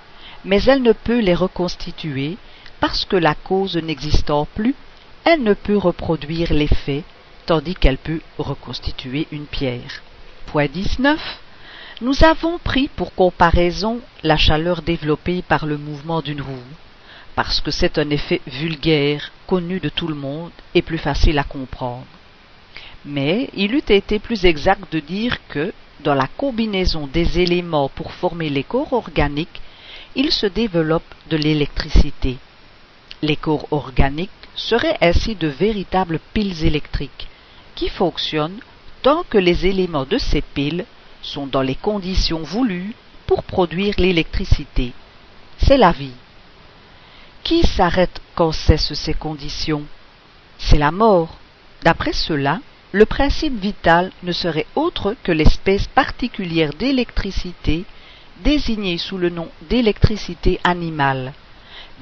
mais 0.44 0.62
elle 0.64 0.82
ne 0.82 0.92
peut 0.92 1.20
les 1.20 1.34
reconstituer 1.34 2.36
parce 2.78 3.04
que 3.04 3.16
la 3.16 3.34
cause 3.34 3.76
n'existant 3.76 4.46
plus, 4.54 4.74
elle 5.24 5.42
ne 5.42 5.54
peut 5.54 5.76
reproduire 5.76 6.52
l'effet, 6.52 7.02
tandis 7.46 7.74
qu'elle 7.74 7.98
peut 7.98 8.20
reconstituer 8.38 9.26
une 9.32 9.46
pierre. 9.46 10.02
Point 10.46 10.66
19. 10.66 11.20
Nous 12.02 12.24
avons 12.24 12.58
pris 12.58 12.88
pour 12.88 13.14
comparaison 13.14 14.00
la 14.22 14.38
chaleur 14.38 14.80
développée 14.80 15.42
par 15.46 15.66
le 15.66 15.76
mouvement 15.76 16.22
d'une 16.22 16.40
roue, 16.40 16.72
parce 17.34 17.60
que 17.60 17.70
c'est 17.70 17.98
un 17.98 18.08
effet 18.08 18.40
vulgaire, 18.46 19.30
connu 19.46 19.80
de 19.80 19.90
tout 19.90 20.08
le 20.08 20.14
monde 20.14 20.50
et 20.74 20.80
plus 20.80 20.96
facile 20.96 21.38
à 21.38 21.44
comprendre. 21.44 22.06
Mais 23.04 23.50
il 23.54 23.74
eût 23.74 23.84
été 23.86 24.18
plus 24.18 24.46
exact 24.46 24.90
de 24.90 24.98
dire 24.98 25.36
que, 25.48 25.74
dans 26.02 26.14
la 26.14 26.26
combinaison 26.38 27.06
des 27.06 27.38
éléments 27.38 27.90
pour 27.90 28.12
former 28.12 28.48
les 28.48 28.64
corps 28.64 28.94
organiques, 28.94 29.60
il 30.16 30.32
se 30.32 30.46
développe 30.46 31.14
de 31.28 31.36
l'électricité. 31.36 32.38
Les 33.20 33.36
corps 33.36 33.66
organiques 33.72 34.30
seraient 34.54 34.96
ainsi 35.02 35.34
de 35.34 35.48
véritables 35.48 36.18
piles 36.32 36.64
électriques, 36.64 37.28
qui 37.74 37.90
fonctionnent 37.90 38.60
tant 39.02 39.22
que 39.28 39.36
les 39.36 39.66
éléments 39.66 40.06
de 40.06 40.16
ces 40.16 40.40
piles 40.40 40.86
sont 41.30 41.46
dans 41.46 41.62
les 41.62 41.76
conditions 41.76 42.42
voulues 42.42 42.94
pour 43.26 43.44
produire 43.44 43.94
l'électricité. 43.98 44.92
C'est 45.58 45.76
la 45.76 45.92
vie. 45.92 46.18
Qui 47.44 47.62
s'arrête 47.62 48.20
quand 48.34 48.52
cessent 48.52 48.94
ces 48.94 49.14
conditions? 49.14 49.84
C'est 50.58 50.78
la 50.78 50.90
mort. 50.90 51.38
D'après 51.82 52.12
cela, 52.12 52.58
le 52.92 53.06
principe 53.06 53.58
vital 53.60 54.10
ne 54.24 54.32
serait 54.32 54.66
autre 54.74 55.14
que 55.22 55.30
l'espèce 55.30 55.86
particulière 55.86 56.72
d'électricité 56.74 57.84
désignée 58.42 58.98
sous 58.98 59.18
le 59.18 59.30
nom 59.30 59.48
d'électricité 59.68 60.58
animale, 60.64 61.32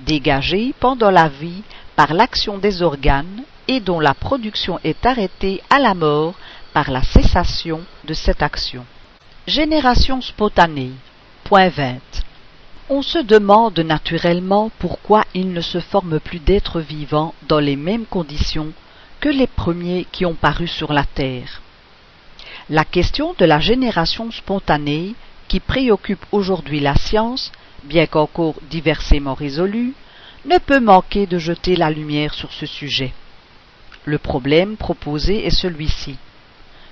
dégagée 0.06 0.74
pendant 0.80 1.10
la 1.10 1.28
vie 1.28 1.62
par 1.96 2.14
l'action 2.14 2.56
des 2.56 2.80
organes 2.80 3.42
et 3.66 3.80
dont 3.80 4.00
la 4.00 4.14
production 4.14 4.80
est 4.84 5.04
arrêtée 5.04 5.60
à 5.68 5.78
la 5.78 5.94
mort 5.94 6.34
par 6.72 6.90
la 6.90 7.02
cessation 7.02 7.82
de 8.04 8.14
cette 8.14 8.42
action. 8.42 8.86
Génération 9.48 10.20
spontanée. 10.20 10.90
Point 11.44 11.70
20. 11.70 12.00
On 12.90 13.00
se 13.00 13.16
demande 13.16 13.80
naturellement 13.80 14.70
pourquoi 14.78 15.24
il 15.32 15.54
ne 15.54 15.62
se 15.62 15.80
forme 15.80 16.20
plus 16.20 16.38
d'êtres 16.38 16.82
vivants 16.82 17.34
dans 17.48 17.58
les 17.58 17.76
mêmes 17.76 18.04
conditions 18.04 18.74
que 19.20 19.30
les 19.30 19.46
premiers 19.46 20.06
qui 20.12 20.26
ont 20.26 20.34
paru 20.34 20.66
sur 20.66 20.92
la 20.92 21.04
terre. 21.04 21.62
La 22.68 22.84
question 22.84 23.34
de 23.38 23.46
la 23.46 23.58
génération 23.58 24.30
spontanée, 24.30 25.14
qui 25.48 25.60
préoccupe 25.60 26.26
aujourd'hui 26.30 26.80
la 26.80 26.96
science, 26.96 27.50
bien 27.84 28.04
qu'encore 28.04 28.56
diversément 28.68 29.32
résolue, 29.32 29.94
ne 30.44 30.58
peut 30.58 30.80
manquer 30.80 31.26
de 31.26 31.38
jeter 31.38 31.74
la 31.74 31.88
lumière 31.88 32.34
sur 32.34 32.52
ce 32.52 32.66
sujet. 32.66 33.14
Le 34.04 34.18
problème 34.18 34.76
proposé 34.76 35.46
est 35.46 35.58
celui-ci. 35.58 36.18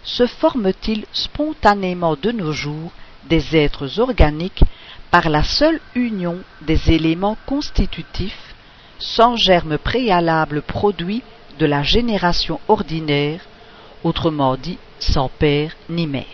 Se 0.07 0.25
forme-t-il 0.29 1.05
spontanément 1.13 2.15
de 2.15 2.31
nos 2.31 2.53
jours 2.53 2.93
des 3.25 3.57
êtres 3.57 3.99
organiques 3.99 4.63
par 5.11 5.29
la 5.29 5.43
seule 5.43 5.81
union 5.97 6.39
des 6.63 6.93
éléments 6.93 7.37
constitutifs, 7.45 8.55
sans 9.01 9.35
germe 9.35 9.79
préalable 9.79 10.63
produit 10.63 11.23
de 11.59 11.67
la 11.67 11.83
génération 11.83 12.61
ordinaire, 12.69 13.41
autrement 14.05 14.57
dit 14.57 14.79
sans 15.01 15.29
père 15.29 15.73
ni 15.91 16.07
mère? 16.07 16.25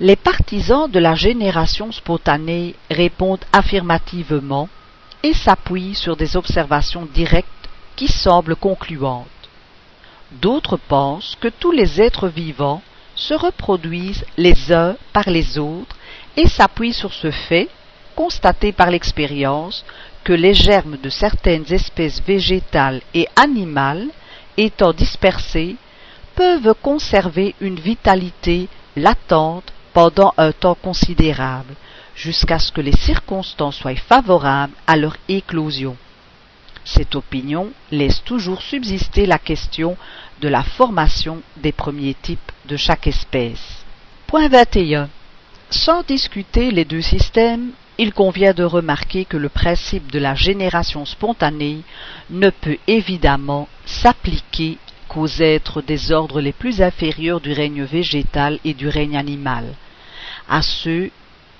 Les 0.00 0.16
partisans 0.16 0.90
de 0.90 0.98
la 0.98 1.14
génération 1.14 1.92
spontanée 1.92 2.76
répondent 2.90 3.44
affirmativement 3.52 4.70
et 5.22 5.34
s'appuient 5.34 5.94
sur 5.94 6.16
des 6.16 6.34
observations 6.34 7.06
directes 7.12 7.68
qui 7.94 8.08
semblent 8.08 8.56
concluantes. 8.56 9.28
D'autres 10.40 10.76
pensent 10.76 11.36
que 11.40 11.48
tous 11.48 11.70
les 11.70 12.00
êtres 12.00 12.28
vivants 12.28 12.82
se 13.14 13.34
reproduisent 13.34 14.24
les 14.36 14.72
uns 14.72 14.96
par 15.12 15.30
les 15.30 15.58
autres 15.58 15.96
et 16.36 16.48
s'appuient 16.48 16.92
sur 16.92 17.12
ce 17.12 17.30
fait, 17.30 17.68
constaté 18.16 18.72
par 18.72 18.90
l'expérience, 18.90 19.84
que 20.24 20.32
les 20.32 20.54
germes 20.54 20.96
de 20.96 21.10
certaines 21.10 21.70
espèces 21.72 22.20
végétales 22.22 23.00
et 23.12 23.28
animales, 23.36 24.08
étant 24.56 24.92
dispersés, 24.92 25.76
peuvent 26.34 26.74
conserver 26.82 27.54
une 27.60 27.78
vitalité 27.78 28.68
latente 28.96 29.72
pendant 29.92 30.34
un 30.36 30.50
temps 30.50 30.74
considérable, 30.74 31.74
jusqu'à 32.16 32.58
ce 32.58 32.72
que 32.72 32.80
les 32.80 32.96
circonstances 32.96 33.76
soient 33.76 33.94
favorables 33.94 34.74
à 34.86 34.96
leur 34.96 35.16
éclosion. 35.28 35.96
Cette 36.84 37.14
opinion 37.14 37.70
laisse 37.90 38.22
toujours 38.24 38.62
subsister 38.62 39.26
la 39.26 39.38
question 39.38 39.96
de 40.40 40.48
la 40.48 40.62
formation 40.62 41.40
des 41.56 41.72
premiers 41.72 42.14
types 42.14 42.52
de 42.66 42.76
chaque 42.76 43.06
espèce. 43.06 43.84
Point 44.26 44.48
21. 44.48 45.08
Sans 45.70 46.02
discuter 46.02 46.70
les 46.70 46.84
deux 46.84 47.00
systèmes, 47.00 47.70
il 47.96 48.12
convient 48.12 48.52
de 48.52 48.64
remarquer 48.64 49.24
que 49.24 49.36
le 49.36 49.48
principe 49.48 50.10
de 50.10 50.18
la 50.18 50.34
génération 50.34 51.04
spontanée 51.06 51.82
ne 52.30 52.50
peut 52.50 52.78
évidemment 52.86 53.68
s'appliquer 53.86 54.78
qu'aux 55.08 55.28
êtres 55.40 55.80
des 55.80 56.12
ordres 56.12 56.40
les 56.40 56.52
plus 56.52 56.82
inférieurs 56.82 57.40
du 57.40 57.52
règne 57.52 57.84
végétal 57.84 58.58
et 58.64 58.74
du 58.74 58.88
règne 58.88 59.16
animal, 59.16 59.74
à 60.48 60.60
ceux 60.60 61.10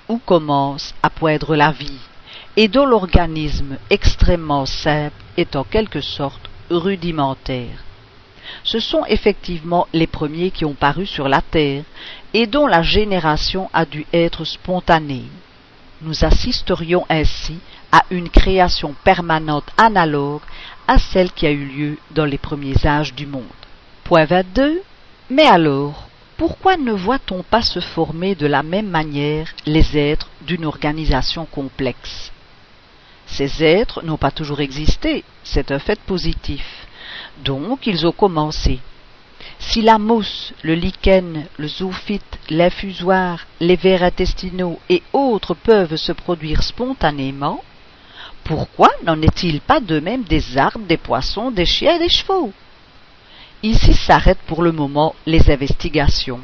où 0.07 0.17
commence 0.17 0.93
à 1.01 1.09
poindre 1.09 1.55
la 1.55 1.71
vie, 1.71 1.99
et 2.57 2.67
dont 2.67 2.85
l'organisme 2.85 3.77
extrêmement 3.89 4.65
simple 4.65 5.15
est 5.37 5.55
en 5.55 5.63
quelque 5.63 6.01
sorte 6.01 6.49
rudimentaire. 6.69 7.83
Ce 8.63 8.79
sont 8.79 9.05
effectivement 9.07 9.87
les 9.93 10.07
premiers 10.07 10.51
qui 10.51 10.65
ont 10.65 10.73
paru 10.73 11.05
sur 11.05 11.27
la 11.27 11.41
terre, 11.41 11.83
et 12.33 12.47
dont 12.47 12.67
la 12.67 12.83
génération 12.83 13.69
a 13.73 13.85
dû 13.85 14.05
être 14.13 14.45
spontanée. 14.45 15.25
Nous 16.01 16.25
assisterions 16.25 17.05
ainsi 17.09 17.57
à 17.91 18.03
une 18.11 18.29
création 18.29 18.93
permanente 19.03 19.71
analogue 19.77 20.41
à 20.87 20.99
celle 20.99 21.31
qui 21.31 21.47
a 21.47 21.51
eu 21.51 21.65
lieu 21.65 21.97
dans 22.11 22.25
les 22.25 22.37
premiers 22.37 22.85
âges 22.85 23.13
du 23.13 23.25
monde. 23.25 23.43
Point 24.03 24.25
22. 24.25 24.81
Mais 25.29 25.47
alors, 25.47 26.07
pourquoi 26.37 26.77
ne 26.77 26.91
voit-on 26.91 27.41
pas 27.41 27.61
se 27.61 27.79
former 27.79 28.35
de 28.35 28.45
la 28.45 28.61
même 28.61 28.89
manière 28.89 29.47
les 29.65 29.97
êtres 29.97 30.29
d'une 30.41 30.65
organisation 30.65 31.45
complexe? 31.45 32.31
Ces 33.25 33.63
êtres 33.63 34.03
n'ont 34.03 34.17
pas 34.17 34.31
toujours 34.31 34.61
existé, 34.61 35.23
c'est 35.43 35.71
un 35.71 35.79
fait 35.79 35.99
positif. 36.01 36.65
Donc 37.43 37.87
ils 37.87 38.05
ont 38.05 38.11
commencé. 38.11 38.79
Si 39.59 39.81
la 39.81 39.97
mousse, 39.97 40.53
le 40.63 40.73
lichen, 40.73 41.45
le 41.57 41.67
zoophyte, 41.67 42.39
l'infusoire, 42.49 43.45
les 43.59 43.75
vers 43.75 44.03
intestinaux 44.03 44.79
et 44.89 45.01
autres 45.13 45.53
peuvent 45.53 45.95
se 45.95 46.11
produire 46.11 46.63
spontanément, 46.63 47.63
pourquoi 48.43 48.89
n'en 49.03 49.21
est-il 49.21 49.61
pas 49.61 49.79
de 49.79 49.99
même 49.99 50.23
des 50.23 50.57
arbres, 50.57 50.85
des 50.85 50.97
poissons, 50.97 51.51
des 51.51 51.65
chiens 51.65 51.95
et 51.95 51.99
des 51.99 52.09
chevaux? 52.09 52.53
Ici 53.63 53.93
s'arrêtent 53.93 54.45
pour 54.45 54.61
le 54.61 54.71
moment 54.71 55.15
les 55.25 55.49
investigations. 55.49 56.41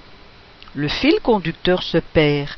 Le 0.74 0.88
fil 0.88 1.20
conducteur 1.22 1.84
se 1.84 1.98
perd 1.98 2.50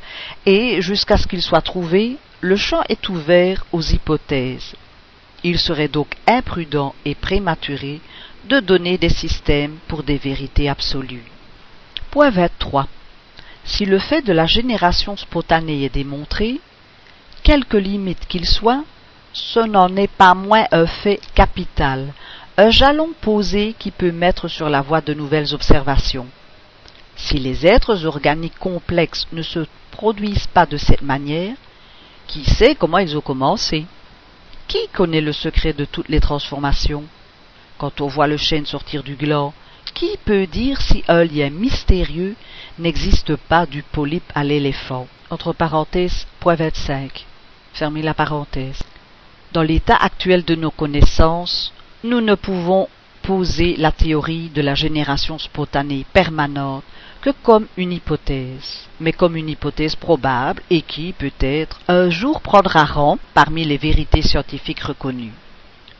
et, 0.46 0.80
jusqu'à 0.80 1.16
ce 1.16 1.26
qu'il 1.26 1.42
soit 1.42 1.60
trouvé, 1.60 2.16
le 2.44 2.56
champ 2.56 2.82
est 2.90 3.08
ouvert 3.08 3.64
aux 3.72 3.80
hypothèses. 3.80 4.74
Il 5.44 5.58
serait 5.58 5.88
donc 5.88 6.14
imprudent 6.26 6.94
et 7.06 7.14
prématuré 7.14 8.02
de 8.50 8.60
donner 8.60 8.98
des 8.98 9.08
systèmes 9.08 9.78
pour 9.88 10.02
des 10.02 10.18
vérités 10.18 10.68
absolues. 10.68 11.24
Point 12.10 12.28
23. 12.28 12.86
Si 13.64 13.86
le 13.86 13.98
fait 13.98 14.20
de 14.20 14.34
la 14.34 14.44
génération 14.44 15.16
spontanée 15.16 15.84
est 15.84 15.94
démontré, 15.94 16.60
quelque 17.42 17.78
limite 17.78 18.26
qu'il 18.28 18.44
soit, 18.44 18.84
ce 19.32 19.60
n'en 19.60 19.96
est 19.96 20.14
pas 20.22 20.34
moins 20.34 20.66
un 20.70 20.86
fait 20.86 21.20
capital, 21.34 22.12
un 22.58 22.68
jalon 22.68 23.08
posé 23.22 23.74
qui 23.78 23.90
peut 23.90 24.12
mettre 24.12 24.48
sur 24.48 24.68
la 24.68 24.82
voie 24.82 25.00
de 25.00 25.14
nouvelles 25.14 25.54
observations. 25.54 26.26
Si 27.16 27.38
les 27.38 27.66
êtres 27.66 28.04
organiques 28.04 28.58
complexes 28.58 29.26
ne 29.32 29.40
se 29.40 29.60
produisent 29.92 30.48
pas 30.48 30.66
de 30.66 30.76
cette 30.76 31.00
manière, 31.00 31.56
qui 32.34 32.44
sait 32.44 32.74
comment 32.74 32.98
ils 32.98 33.16
ont 33.16 33.20
commencé 33.20 33.86
Qui 34.66 34.88
connaît 34.92 35.20
le 35.20 35.32
secret 35.32 35.72
de 35.72 35.84
toutes 35.84 36.08
les 36.08 36.18
transformations? 36.18 37.04
Quand 37.78 38.00
on 38.00 38.08
voit 38.08 38.26
le 38.26 38.36
chêne 38.36 38.66
sortir 38.66 39.04
du 39.04 39.14
gland, 39.14 39.54
qui 39.94 40.16
peut 40.24 40.48
dire 40.48 40.80
si 40.80 41.04
un 41.06 41.22
lien 41.22 41.50
mystérieux 41.50 42.34
n'existe 42.80 43.36
pas 43.36 43.66
du 43.66 43.84
polype 43.84 44.32
à 44.34 44.42
l'éléphant? 44.42 45.06
Entre 45.30 45.52
parenthèses, 45.52 46.26
point 46.40 46.56
25. 46.56 47.24
Fermez 47.72 48.02
la 48.02 48.14
parenthèse. 48.14 48.82
Dans 49.52 49.62
l'état 49.62 49.96
actuel 49.96 50.44
de 50.44 50.56
nos 50.56 50.72
connaissances, 50.72 51.72
nous 52.02 52.20
ne 52.20 52.34
pouvons 52.34 52.88
poser 53.24 53.76
la 53.78 53.90
théorie 53.90 54.50
de 54.50 54.60
la 54.60 54.74
génération 54.74 55.38
spontanée 55.38 56.04
permanente 56.12 56.84
que 57.22 57.30
comme 57.42 57.66
une 57.78 57.92
hypothèse, 57.92 58.86
mais 59.00 59.12
comme 59.12 59.36
une 59.36 59.48
hypothèse 59.48 59.96
probable 59.96 60.62
et 60.68 60.82
qui, 60.82 61.14
peut-être, 61.14 61.80
un 61.88 62.10
jour 62.10 62.42
prendra 62.42 62.84
rang 62.84 63.18
parmi 63.32 63.64
les 63.64 63.78
vérités 63.78 64.20
scientifiques 64.20 64.82
reconnues. 64.82 65.32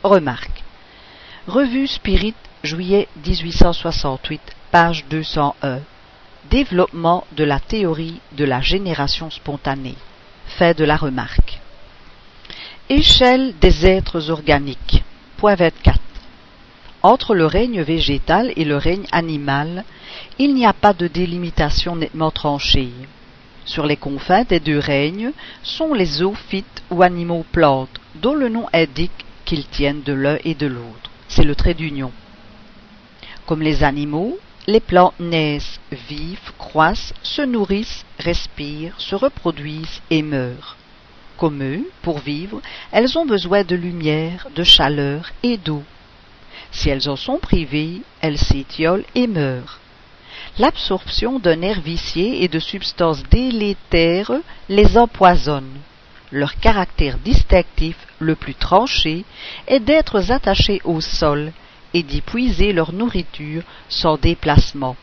Remarque. 0.03 0.63
Revue 1.47 1.87
Spirit, 1.87 2.35
juillet 2.63 3.07
1868, 3.25 4.41
page 4.71 5.05
201. 5.09 5.79
Développement 6.51 7.25
de 7.35 7.43
la 7.43 7.59
théorie 7.59 8.21
de 8.33 8.45
la 8.45 8.61
génération 8.61 9.31
spontanée. 9.31 9.95
Fait 10.45 10.77
de 10.77 10.85
la 10.85 10.95
remarque. 10.95 11.59
Échelle 12.87 13.55
des 13.59 13.87
êtres 13.87 14.29
organiques. 14.29 15.03
Point 15.37 15.55
24. 15.55 16.04
Entre 17.05 17.35
le 17.35 17.45
règne 17.45 17.83
végétal 17.83 18.51
et 18.55 18.65
le 18.65 18.77
règne 18.77 19.05
animal, 19.11 19.83
il 20.39 20.55
n'y 20.55 20.65
a 20.65 20.73
pas 20.73 20.93
de 20.93 21.05
délimitation 21.05 21.95
nettement 21.95 22.31
tranchée. 22.31 22.89
Sur 23.63 23.85
les 23.85 23.95
confins 23.95 24.43
des 24.43 24.59
deux 24.59 24.79
règnes 24.79 25.31
sont 25.61 25.93
les 25.93 26.05
zoophytes 26.17 26.81
ou 26.89 27.03
animaux 27.03 27.45
plantes, 27.51 28.01
dont 28.15 28.33
le 28.33 28.49
nom 28.49 28.65
indique 28.73 29.23
qu'ils 29.45 29.67
tiennent 29.67 30.01
de 30.01 30.13
l'un 30.13 30.39
et 30.43 30.55
de 30.55 30.65
l'autre 30.65 31.11
c'est 31.27 31.43
le 31.43 31.53
trait 31.53 31.75
d'union. 31.75 32.11
Comme 33.45 33.61
les 33.61 33.83
animaux, 33.83 34.39
les 34.65 34.79
plantes 34.79 35.19
naissent, 35.19 35.79
vivent, 36.09 36.53
croissent, 36.57 37.13
se 37.21 37.43
nourrissent, 37.43 38.03
respirent, 38.17 38.95
se 38.97 39.13
reproduisent 39.13 40.01
et 40.09 40.23
meurent. 40.23 40.75
Comme 41.37 41.61
eux, 41.61 41.87
pour 42.01 42.17
vivre, 42.17 42.63
elles 42.91 43.15
ont 43.15 43.27
besoin 43.27 43.63
de 43.63 43.75
lumière, 43.75 44.47
de 44.55 44.63
chaleur 44.63 45.29
et 45.43 45.57
d'eau. 45.57 45.83
Si 46.75 46.89
elles 46.89 47.09
en 47.09 47.15
sont 47.15 47.39
privées, 47.39 48.01
elles 48.21 48.37
s'étiolent 48.37 49.05
et 49.15 49.27
meurent. 49.27 49.79
L'absorption 50.59 51.39
d'un 51.39 51.61
air 51.61 51.81
vicié 51.81 52.43
et 52.43 52.47
de 52.47 52.59
substances 52.59 53.23
délétères 53.23 54.31
les 54.69 54.97
empoisonne 54.97 55.79
leur 56.35 56.59
caractère 56.59 57.17
distinctif 57.19 57.95
le 58.19 58.35
plus 58.35 58.55
tranché 58.55 59.23
est 59.67 59.79
d'être 59.79 60.31
attachés 60.31 60.81
au 60.83 60.99
sol 60.99 61.51
et 61.93 62.03
d'y 62.03 62.21
puiser 62.21 62.73
leur 62.73 62.91
nourriture 62.91 63.63
sans 63.87 64.17
déplacement. 64.17 64.97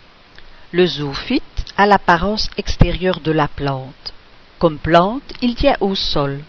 Le 0.73 0.87
zoophyte 0.87 1.65
a 1.77 1.87
l'apparence 1.87 2.51
extérieure 2.59 3.21
de 3.21 3.33
la 3.33 3.49
plante. 3.49 4.13
Comme 4.59 4.79
plante, 4.79 5.23
il 5.41 5.55
tient 5.55 5.77
au 5.81 5.95
sol. 5.95 6.41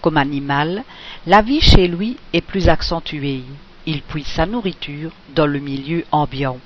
Comme 0.00 0.16
animal, 0.16 0.82
la 1.26 1.40
vie 1.40 1.60
chez 1.60 1.86
lui 1.86 2.16
est 2.32 2.40
plus 2.40 2.68
accentuée. 2.68 3.44
Il 3.86 4.02
puise 4.02 4.26
sa 4.26 4.46
nourriture 4.46 5.10
dans 5.34 5.46
le 5.46 5.58
milieu 5.58 6.04
ambiant. 6.10 6.58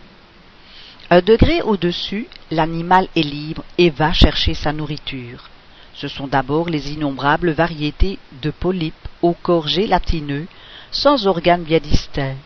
Un 1.10 1.20
degré 1.20 1.62
au-dessus, 1.62 2.26
l'animal 2.50 3.08
est 3.16 3.22
libre 3.22 3.64
et 3.78 3.90
va 3.90 4.12
chercher 4.12 4.54
sa 4.54 4.72
nourriture. 4.72 5.48
Ce 5.94 6.06
sont 6.06 6.28
d'abord 6.28 6.68
les 6.68 6.92
innombrables 6.92 7.50
variétés 7.50 8.18
de 8.42 8.50
polypes 8.50 9.08
au 9.22 9.32
corps 9.32 9.66
gélatineux, 9.66 10.46
sans 10.92 11.26
organes 11.26 11.64
bien 11.64 11.80
distincts, 11.80 12.36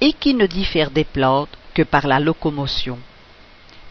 et 0.00 0.12
qui 0.12 0.34
ne 0.34 0.46
diffèrent 0.46 0.90
des 0.90 1.04
plantes 1.04 1.56
que 1.74 1.82
par 1.82 2.06
la 2.06 2.20
locomotion. 2.20 2.98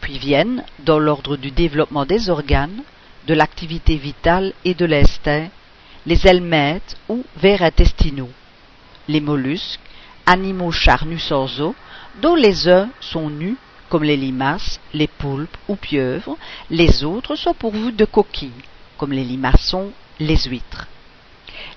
Puis 0.00 0.18
viennent, 0.18 0.64
dans 0.78 0.98
l'ordre 0.98 1.36
du 1.36 1.50
développement 1.50 2.06
des 2.06 2.30
organes, 2.30 2.82
de 3.26 3.34
l'activité 3.34 3.96
vitale 3.96 4.52
et 4.64 4.74
de 4.74 4.86
l'instinct, 4.86 5.48
les 6.06 6.26
helmètes 6.26 6.96
ou 7.08 7.24
vers 7.36 7.62
intestinaux, 7.62 8.30
les 9.08 9.20
mollusques, 9.20 9.80
animaux 10.26 10.72
charnus 10.72 11.24
sans 11.24 11.60
os, 11.60 11.74
dont 12.20 12.34
les 12.34 12.68
uns 12.68 12.88
sont 13.00 13.30
nus 13.30 13.56
comme 13.88 14.04
les 14.04 14.16
limaces, 14.16 14.80
les 14.94 15.06
poulpes 15.06 15.56
ou 15.68 15.76
pieuvres, 15.76 16.38
les 16.70 17.04
autres 17.04 17.36
sont 17.36 17.52
pourvus 17.52 17.92
de 17.92 18.06
coquilles, 18.06 18.64
comme 18.96 19.12
les 19.12 19.22
limaçons, 19.24 19.90
les 20.18 20.38
huîtres. 20.46 20.86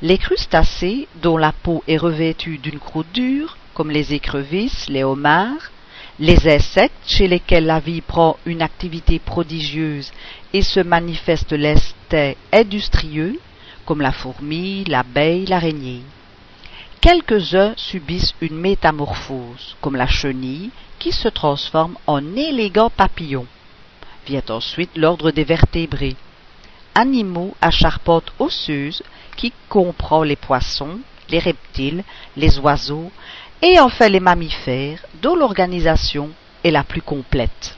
Les 0.01 0.17
crustacés, 0.17 1.09
dont 1.21 1.35
la 1.35 1.51
peau 1.51 1.83
est 1.89 1.97
revêtue 1.97 2.57
d'une 2.57 2.79
croûte 2.79 3.11
dure, 3.13 3.57
comme 3.73 3.91
les 3.91 4.13
écrevisses, 4.13 4.87
les 4.87 5.03
homards, 5.03 5.71
les 6.19 6.47
insectes 6.47 6.95
chez 7.05 7.27
lesquels 7.27 7.65
la 7.65 7.81
vie 7.81 7.99
prend 7.99 8.37
une 8.45 8.61
activité 8.61 9.19
prodigieuse 9.19 10.13
et 10.53 10.61
se 10.61 10.79
manifeste 10.79 11.51
l'estet 11.51 12.37
industrieux, 12.53 13.39
comme 13.85 13.99
la 13.99 14.13
fourmi, 14.13 14.85
l'abeille, 14.85 15.45
l'araignée. 15.47 16.01
Quelques-uns 17.05 17.75
subissent 17.77 18.33
une 18.41 18.57
métamorphose, 18.57 19.75
comme 19.79 19.95
la 19.95 20.07
chenille, 20.07 20.71
qui 20.97 21.11
se 21.11 21.27
transforme 21.27 21.99
en 22.07 22.35
élégant 22.35 22.89
papillon. 22.89 23.45
Vient 24.25 24.41
ensuite 24.49 24.97
l'ordre 24.97 25.29
des 25.29 25.43
vertébrés, 25.43 26.15
animaux 26.95 27.55
à 27.61 27.69
charpente 27.69 28.33
osseuse 28.39 29.03
qui 29.37 29.53
comprend 29.69 30.23
les 30.23 30.35
poissons, 30.35 30.97
les 31.29 31.37
reptiles, 31.37 32.03
les 32.37 32.57
oiseaux 32.57 33.11
et 33.61 33.79
enfin 33.79 34.09
les 34.09 34.19
mammifères 34.19 35.05
dont 35.21 35.35
l'organisation 35.35 36.31
est 36.63 36.71
la 36.71 36.83
plus 36.83 37.03
complète. 37.03 37.77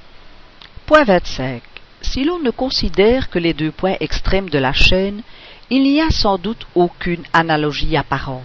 Point 0.86 1.04
25. 1.04 1.62
Si 2.00 2.24
l'on 2.24 2.40
ne 2.40 2.52
considère 2.52 3.30
que 3.30 3.40
les 3.40 3.54
deux 3.54 3.72
points 3.72 3.98
extrêmes 4.00 4.50
de 4.50 4.60
la 4.60 4.72
chaîne, 4.72 5.22
il 5.70 5.84
n'y 5.84 6.00
a 6.00 6.12
sans 6.12 6.38
doute 6.38 6.66
aucune 6.76 7.24
analogie 7.34 7.98
apparente. 7.98 8.44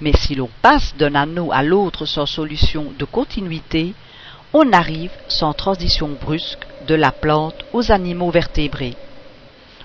Mais 0.00 0.12
si 0.16 0.34
l'on 0.34 0.50
passe 0.62 0.94
d'un 0.96 1.14
anneau 1.14 1.52
à 1.52 1.62
l'autre 1.62 2.06
sans 2.06 2.26
solution 2.26 2.92
de 2.98 3.04
continuité, 3.04 3.94
on 4.52 4.72
arrive 4.72 5.12
sans 5.28 5.52
transition 5.52 6.08
brusque 6.20 6.66
de 6.86 6.94
la 6.94 7.10
plante 7.10 7.64
aux 7.72 7.90
animaux 7.90 8.30
vertébrés. 8.30 8.96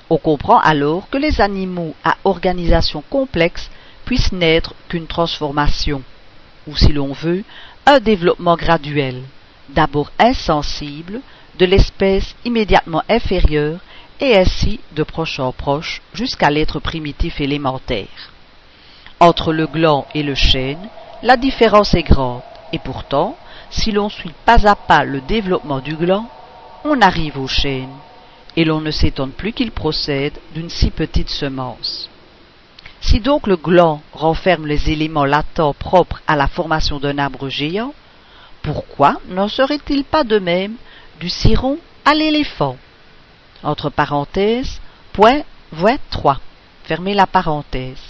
On 0.10 0.18
comprend 0.18 0.60
alors 0.60 1.10
que 1.10 1.18
les 1.18 1.42
animaux 1.42 1.96
à 2.04 2.18
organisation 2.24 3.04
complexe 3.10 3.70
puissent 4.06 4.32
n'être 4.32 4.74
qu'une 4.88 5.08
transformation, 5.08 6.02
ou 6.68 6.76
si 6.76 6.92
l'on 6.92 7.14
veut, 7.14 7.44
un 7.86 8.00
développement 8.00 8.56
graduel, 8.56 9.22
d'abord 9.70 10.12
insensible, 10.18 11.22
de 11.60 11.66
l'espèce 11.66 12.36
immédiatement 12.46 13.04
inférieure 13.10 13.80
et 14.20 14.36
ainsi 14.36 14.80
de 14.96 15.04
proche 15.04 15.40
en 15.40 15.52
proche 15.52 16.02
jusqu'à 16.14 16.50
l'être 16.50 16.80
primitif 16.80 17.40
élémentaire. 17.40 18.32
Entre 19.20 19.52
le 19.52 19.68
gland 19.68 20.06
et 20.14 20.24
le 20.24 20.36
chêne, 20.36 20.90
la 21.24 21.36
différence 21.36 21.94
est 21.94 22.04
grande, 22.04 22.42
et 22.72 22.80
pourtant, 22.80 23.36
si 23.70 23.92
l'on 23.92 24.10
suit 24.10 24.34
pas 24.46 24.68
à 24.68 24.76
pas 24.76 25.04
le 25.04 25.22
développement 25.22 25.80
du 25.80 25.96
gland, 25.96 26.28
on 26.86 27.02
arrive 27.02 27.38
au 27.38 27.48
chêne 27.48 27.90
et 28.56 28.66
l'on 28.66 28.82
ne 28.82 28.92
s'étonne 28.92 29.32
plus 29.32 29.54
qu'il 29.54 29.72
procède 29.72 30.38
d'une 30.54 30.70
si 30.70 30.90
petite 30.90 31.30
semence. 31.30 32.10
Si 33.02 33.20
donc 33.20 33.48
le 33.48 33.56
gland 33.56 34.02
renferme 34.12 34.68
les 34.68 34.92
éléments 34.92 35.26
latents 35.26 35.74
propres 35.74 36.22
à 36.28 36.36
la 36.36 36.48
formation 36.48 37.00
d'un 37.00 37.18
arbre 37.18 37.48
géant, 37.50 37.94
pourquoi 38.62 39.16
n'en 39.30 39.48
serait-il 39.48 40.04
pas 40.04 40.24
de 40.24 40.40
même 40.40 40.76
du 41.20 41.30
ciron 41.30 41.78
à 42.06 42.14
l'éléphant? 42.14 42.78
Entre 43.64 43.90
parenthèses, 43.90 44.82
point 45.14 45.42
23. 45.72 46.40
Fermez 46.84 47.14
la 47.14 47.28
parenthèse. 47.28 48.09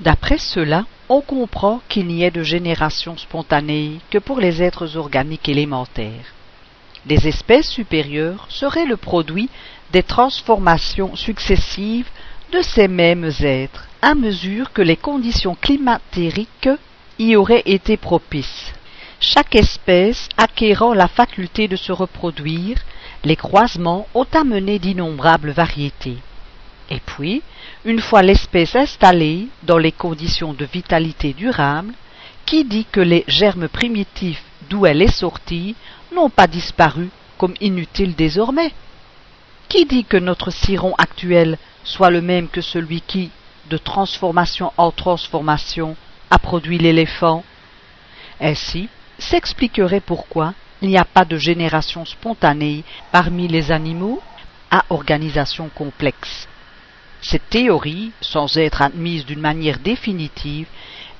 D'après 0.00 0.38
cela, 0.38 0.84
on 1.08 1.20
comprend 1.20 1.80
qu'il 1.88 2.06
n'y 2.06 2.24
ait 2.24 2.30
de 2.30 2.42
génération 2.42 3.16
spontanée 3.16 3.98
que 4.10 4.18
pour 4.18 4.40
les 4.40 4.62
êtres 4.62 4.96
organiques 4.96 5.48
élémentaires 5.48 6.34
les 7.06 7.26
espèces 7.26 7.68
supérieures 7.68 8.46
seraient 8.48 8.86
le 8.86 8.96
produit 8.96 9.48
des 9.92 10.02
transformations 10.02 11.16
successives 11.16 12.08
de 12.52 12.62
ces 12.62 12.88
mêmes 12.88 13.30
êtres 13.40 13.88
à 14.00 14.14
mesure 14.14 14.72
que 14.72 14.82
les 14.82 14.96
conditions 14.96 15.56
climatériques 15.60 16.68
y 17.18 17.36
auraient 17.36 17.62
été 17.66 17.96
propices. 17.96 18.72
Chaque 19.20 19.54
espèce 19.54 20.28
acquérant 20.36 20.92
la 20.92 21.08
faculté 21.08 21.68
de 21.68 21.76
se 21.76 21.92
reproduire, 21.92 22.78
les 23.24 23.36
croisements 23.36 24.08
ont 24.14 24.26
amené 24.32 24.78
d'innombrables 24.80 25.52
variétés. 25.52 26.18
Et 26.92 27.00
puis, 27.00 27.40
une 27.86 28.00
fois 28.00 28.20
l'espèce 28.20 28.76
installée 28.76 29.48
dans 29.62 29.78
les 29.78 29.92
conditions 29.92 30.52
de 30.52 30.66
vitalité 30.66 31.32
durable, 31.32 31.94
qui 32.44 32.66
dit 32.66 32.84
que 32.84 33.00
les 33.00 33.24
germes 33.28 33.68
primitifs 33.68 34.44
d'où 34.68 34.84
elle 34.84 35.00
est 35.00 35.18
sortie 35.24 35.74
n'ont 36.14 36.28
pas 36.28 36.46
disparu 36.46 37.08
comme 37.38 37.54
inutiles 37.62 38.14
désormais. 38.14 38.72
Qui 39.70 39.86
dit 39.86 40.04
que 40.04 40.18
notre 40.18 40.50
ciron 40.50 40.94
actuel 40.98 41.56
soit 41.82 42.10
le 42.10 42.20
même 42.20 42.48
que 42.48 42.60
celui 42.60 43.00
qui, 43.00 43.30
de 43.70 43.78
transformation 43.78 44.70
en 44.76 44.90
transformation, 44.90 45.96
a 46.30 46.38
produit 46.38 46.76
l'éléphant 46.76 47.42
Ainsi 48.38 48.90
s'expliquerait 49.18 50.00
pourquoi 50.00 50.52
il 50.82 50.88
n'y 50.88 50.98
a 50.98 51.06
pas 51.06 51.24
de 51.24 51.38
génération 51.38 52.04
spontanée 52.04 52.84
parmi 53.12 53.48
les 53.48 53.72
animaux 53.72 54.20
à 54.70 54.84
organisation 54.90 55.70
complexe. 55.74 56.48
Cette 57.22 57.48
théorie, 57.50 58.10
sans 58.20 58.56
être 58.56 58.82
admise 58.82 59.24
d'une 59.24 59.40
manière 59.40 59.78
définitive, 59.78 60.66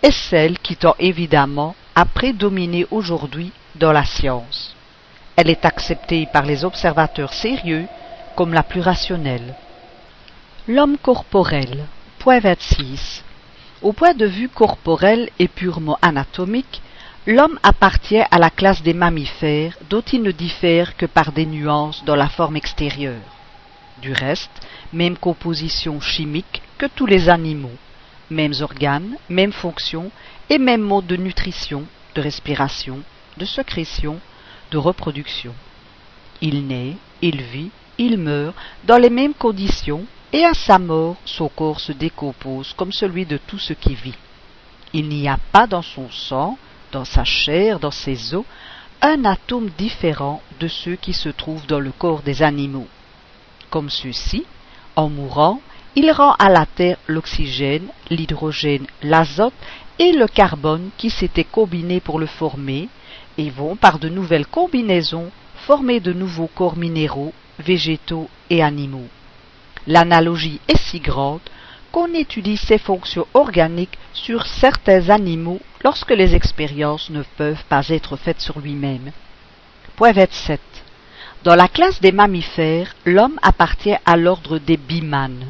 est 0.02 0.10
celle 0.10 0.58
qui 0.58 0.76
tend 0.76 0.96
évidemment 0.98 1.76
à 1.94 2.04
prédominer 2.04 2.86
aujourd'hui 2.90 3.52
dans 3.76 3.92
la 3.92 4.04
science. 4.04 4.74
Elle 5.36 5.48
est 5.48 5.64
acceptée 5.64 6.26
par 6.32 6.44
les 6.44 6.64
observateurs 6.64 7.32
sérieux 7.32 7.86
comme 8.34 8.52
la 8.52 8.64
plus 8.64 8.80
rationnelle. 8.80 9.54
L'homme 10.66 10.98
corporel. 10.98 11.86
Point 12.18 12.40
26. 12.40 13.24
Au 13.80 13.92
point 13.92 14.14
de 14.14 14.26
vue 14.26 14.48
corporel 14.48 15.30
et 15.38 15.48
purement 15.48 15.98
anatomique, 16.02 16.82
l'homme 17.26 17.58
appartient 17.62 18.22
à 18.30 18.38
la 18.38 18.50
classe 18.50 18.82
des 18.82 18.94
mammifères 18.94 19.78
dont 19.88 20.02
il 20.12 20.22
ne 20.22 20.32
diffère 20.32 20.96
que 20.96 21.06
par 21.06 21.30
des 21.30 21.46
nuances 21.46 22.04
dans 22.04 22.16
la 22.16 22.28
forme 22.28 22.56
extérieure. 22.56 23.22
Du 24.02 24.12
reste, 24.12 24.50
même 24.92 25.16
composition 25.16 26.00
chimique 26.00 26.60
que 26.76 26.86
tous 26.86 27.06
les 27.06 27.28
animaux, 27.28 27.78
mêmes 28.30 28.54
organes, 28.60 29.16
mêmes 29.28 29.52
fonctions 29.52 30.10
et 30.50 30.58
même 30.58 30.80
mode 30.80 31.06
de 31.06 31.14
nutrition, 31.14 31.84
de 32.16 32.20
respiration, 32.20 32.98
de 33.36 33.44
sécrétion, 33.44 34.18
de 34.72 34.78
reproduction. 34.78 35.54
Il 36.40 36.66
naît, 36.66 36.96
il 37.22 37.42
vit, 37.42 37.70
il 37.96 38.18
meurt 38.18 38.56
dans 38.84 38.98
les 38.98 39.10
mêmes 39.10 39.34
conditions, 39.34 40.04
et 40.32 40.44
à 40.44 40.54
sa 40.54 40.80
mort 40.80 41.16
son 41.24 41.48
corps 41.48 41.78
se 41.78 41.92
décompose 41.92 42.74
comme 42.76 42.92
celui 42.92 43.24
de 43.24 43.36
tout 43.36 43.60
ce 43.60 43.72
qui 43.72 43.94
vit. 43.94 44.18
Il 44.92 45.08
n'y 45.08 45.28
a 45.28 45.38
pas 45.52 45.68
dans 45.68 45.82
son 45.82 46.10
sang, 46.10 46.58
dans 46.90 47.04
sa 47.04 47.22
chair, 47.22 47.78
dans 47.78 47.92
ses 47.92 48.34
os, 48.34 48.44
un 49.00 49.24
atome 49.24 49.70
différent 49.78 50.42
de 50.58 50.66
ceux 50.66 50.96
qui 50.96 51.12
se 51.12 51.28
trouvent 51.28 51.66
dans 51.66 51.80
le 51.80 51.92
corps 51.92 52.22
des 52.22 52.42
animaux. 52.42 52.88
Comme 53.72 53.88
ceux-ci, 53.88 54.44
en 54.96 55.08
mourant, 55.08 55.62
il 55.96 56.12
rend 56.12 56.32
à 56.32 56.50
la 56.50 56.66
terre 56.66 56.98
l'oxygène, 57.06 57.86
l'hydrogène, 58.10 58.86
l'azote 59.02 59.54
et 59.98 60.12
le 60.12 60.28
carbone 60.28 60.90
qui 60.98 61.08
s'étaient 61.08 61.42
combinés 61.42 62.00
pour 62.00 62.18
le 62.18 62.26
former, 62.26 62.90
et 63.38 63.48
vont 63.48 63.74
par 63.74 63.98
de 63.98 64.10
nouvelles 64.10 64.46
combinaisons 64.46 65.30
former 65.66 66.00
de 66.00 66.12
nouveaux 66.12 66.50
corps 66.54 66.76
minéraux, 66.76 67.32
végétaux 67.60 68.28
et 68.50 68.62
animaux. 68.62 69.08
L'analogie 69.86 70.60
est 70.68 70.76
si 70.76 71.00
grande 71.00 71.40
qu'on 71.92 72.12
étudie 72.12 72.58
ces 72.58 72.76
fonctions 72.76 73.26
organiques 73.32 73.96
sur 74.12 74.46
certains 74.46 75.08
animaux 75.08 75.60
lorsque 75.82 76.10
les 76.10 76.34
expériences 76.34 77.08
ne 77.08 77.22
peuvent 77.38 77.64
pas 77.70 77.88
être 77.88 78.18
faites 78.18 78.42
sur 78.42 78.60
lui-même. 78.60 79.12
Point 79.96 80.12
27. 80.12 80.60
Dans 81.44 81.56
la 81.56 81.66
classe 81.66 82.00
des 82.00 82.12
mammifères, 82.12 82.94
l'homme 83.04 83.36
appartient 83.42 83.96
à 84.06 84.16
l'ordre 84.16 84.58
des 84.58 84.76
bimanes. 84.76 85.46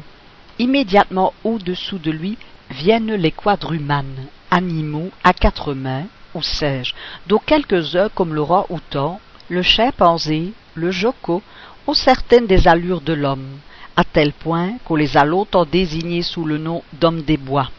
Immédiatement 0.57 1.33
au-dessous 1.43 1.99
de 1.99 2.09
lui 2.09 2.35
viennent 2.71 3.13
les 3.13 3.29
quadrumanes, 3.29 4.25
animaux 4.49 5.11
à 5.23 5.33
quatre 5.33 5.75
mains, 5.75 6.05
ou 6.33 6.41
sais-je, 6.41 6.95
dont 7.27 7.37
quelques-uns 7.37 8.09
comme 8.09 8.33
le 8.33 8.41
orang-outan, 8.41 9.19
le 9.49 9.61
chimpanzé, 9.61 10.53
le 10.73 10.89
joko, 10.89 11.43
ont 11.85 11.93
certaines 11.93 12.47
des 12.47 12.67
allures 12.67 13.01
de 13.01 13.13
l'homme, 13.13 13.59
à 13.95 14.03
tel 14.03 14.33
point 14.33 14.71
qu'on 14.85 14.95
les 14.95 15.15
a 15.15 15.25
longtemps 15.25 15.65
désignés 15.65 16.23
sous 16.23 16.43
le 16.43 16.57
nom 16.57 16.81
d'hommes 16.93 17.21
des 17.21 17.37
bois. 17.37 17.69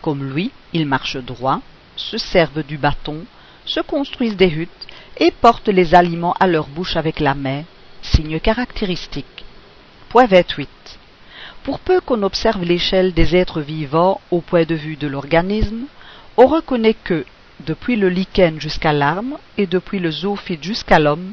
Comme 0.00 0.22
lui, 0.32 0.52
ils 0.72 0.86
marchent 0.86 1.16
droit, 1.16 1.60
se 1.96 2.18
servent 2.18 2.62
du 2.62 2.78
bâton, 2.78 3.24
se 3.66 3.80
construisent 3.80 4.36
des 4.36 4.48
huttes 4.48 4.86
et 5.18 5.30
portent 5.30 5.68
les 5.68 5.94
aliments 5.94 6.34
à 6.38 6.46
leur 6.46 6.68
bouche 6.68 6.96
avec 6.96 7.20
la 7.20 7.34
main, 7.34 7.64
signe 8.02 8.40
caractéristique. 8.40 9.44
Point 10.08 10.26
28. 10.26 10.68
Pour 11.64 11.80
peu 11.80 12.00
qu'on 12.00 12.22
observe 12.22 12.62
l'échelle 12.62 13.12
des 13.12 13.36
êtres 13.36 13.60
vivants 13.60 14.20
au 14.30 14.40
point 14.40 14.64
de 14.64 14.74
vue 14.74 14.96
de 14.96 15.06
l'organisme, 15.06 15.86
on 16.36 16.46
reconnaît 16.46 16.94
que, 16.94 17.24
depuis 17.66 17.96
le 17.96 18.08
lichen 18.08 18.60
jusqu'à 18.60 18.92
l'arme 18.92 19.36
et 19.56 19.66
depuis 19.66 19.98
le 19.98 20.10
zoophyte 20.10 20.62
jusqu'à 20.62 20.98
l'homme, 20.98 21.32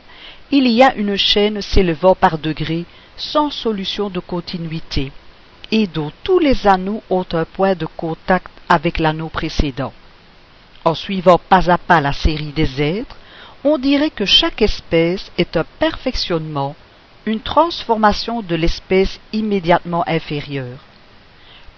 il 0.51 0.67
y 0.67 0.81
a 0.83 0.95
une 0.95 1.15
chaîne 1.15 1.61
s'élevant 1.61 2.15
par 2.15 2.37
degrés 2.39 2.85
sans 3.15 3.49
solution 3.49 4.09
de 4.09 4.19
continuité 4.19 5.11
et 5.71 5.87
dont 5.87 6.11
tous 6.23 6.39
les 6.39 6.67
anneaux 6.67 7.01
ont 7.09 7.25
un 7.33 7.45
point 7.45 7.75
de 7.75 7.85
contact 7.85 8.51
avec 8.67 8.99
l'anneau 8.99 9.29
précédent. 9.29 9.93
En 10.83 10.95
suivant 10.95 11.39
pas 11.39 11.71
à 11.71 11.77
pas 11.77 12.01
la 12.01 12.13
série 12.13 12.51
des 12.51 12.81
êtres, 12.81 13.15
on 13.67 13.79
dirait 13.79 14.11
que 14.11 14.25
chaque 14.25 14.61
espèce 14.61 15.31
est 15.39 15.57
un 15.57 15.65
perfectionnement, 15.79 16.75
une 17.25 17.39
transformation 17.39 18.43
de 18.43 18.55
l'espèce 18.55 19.19
immédiatement 19.33 20.03
inférieure. 20.07 20.77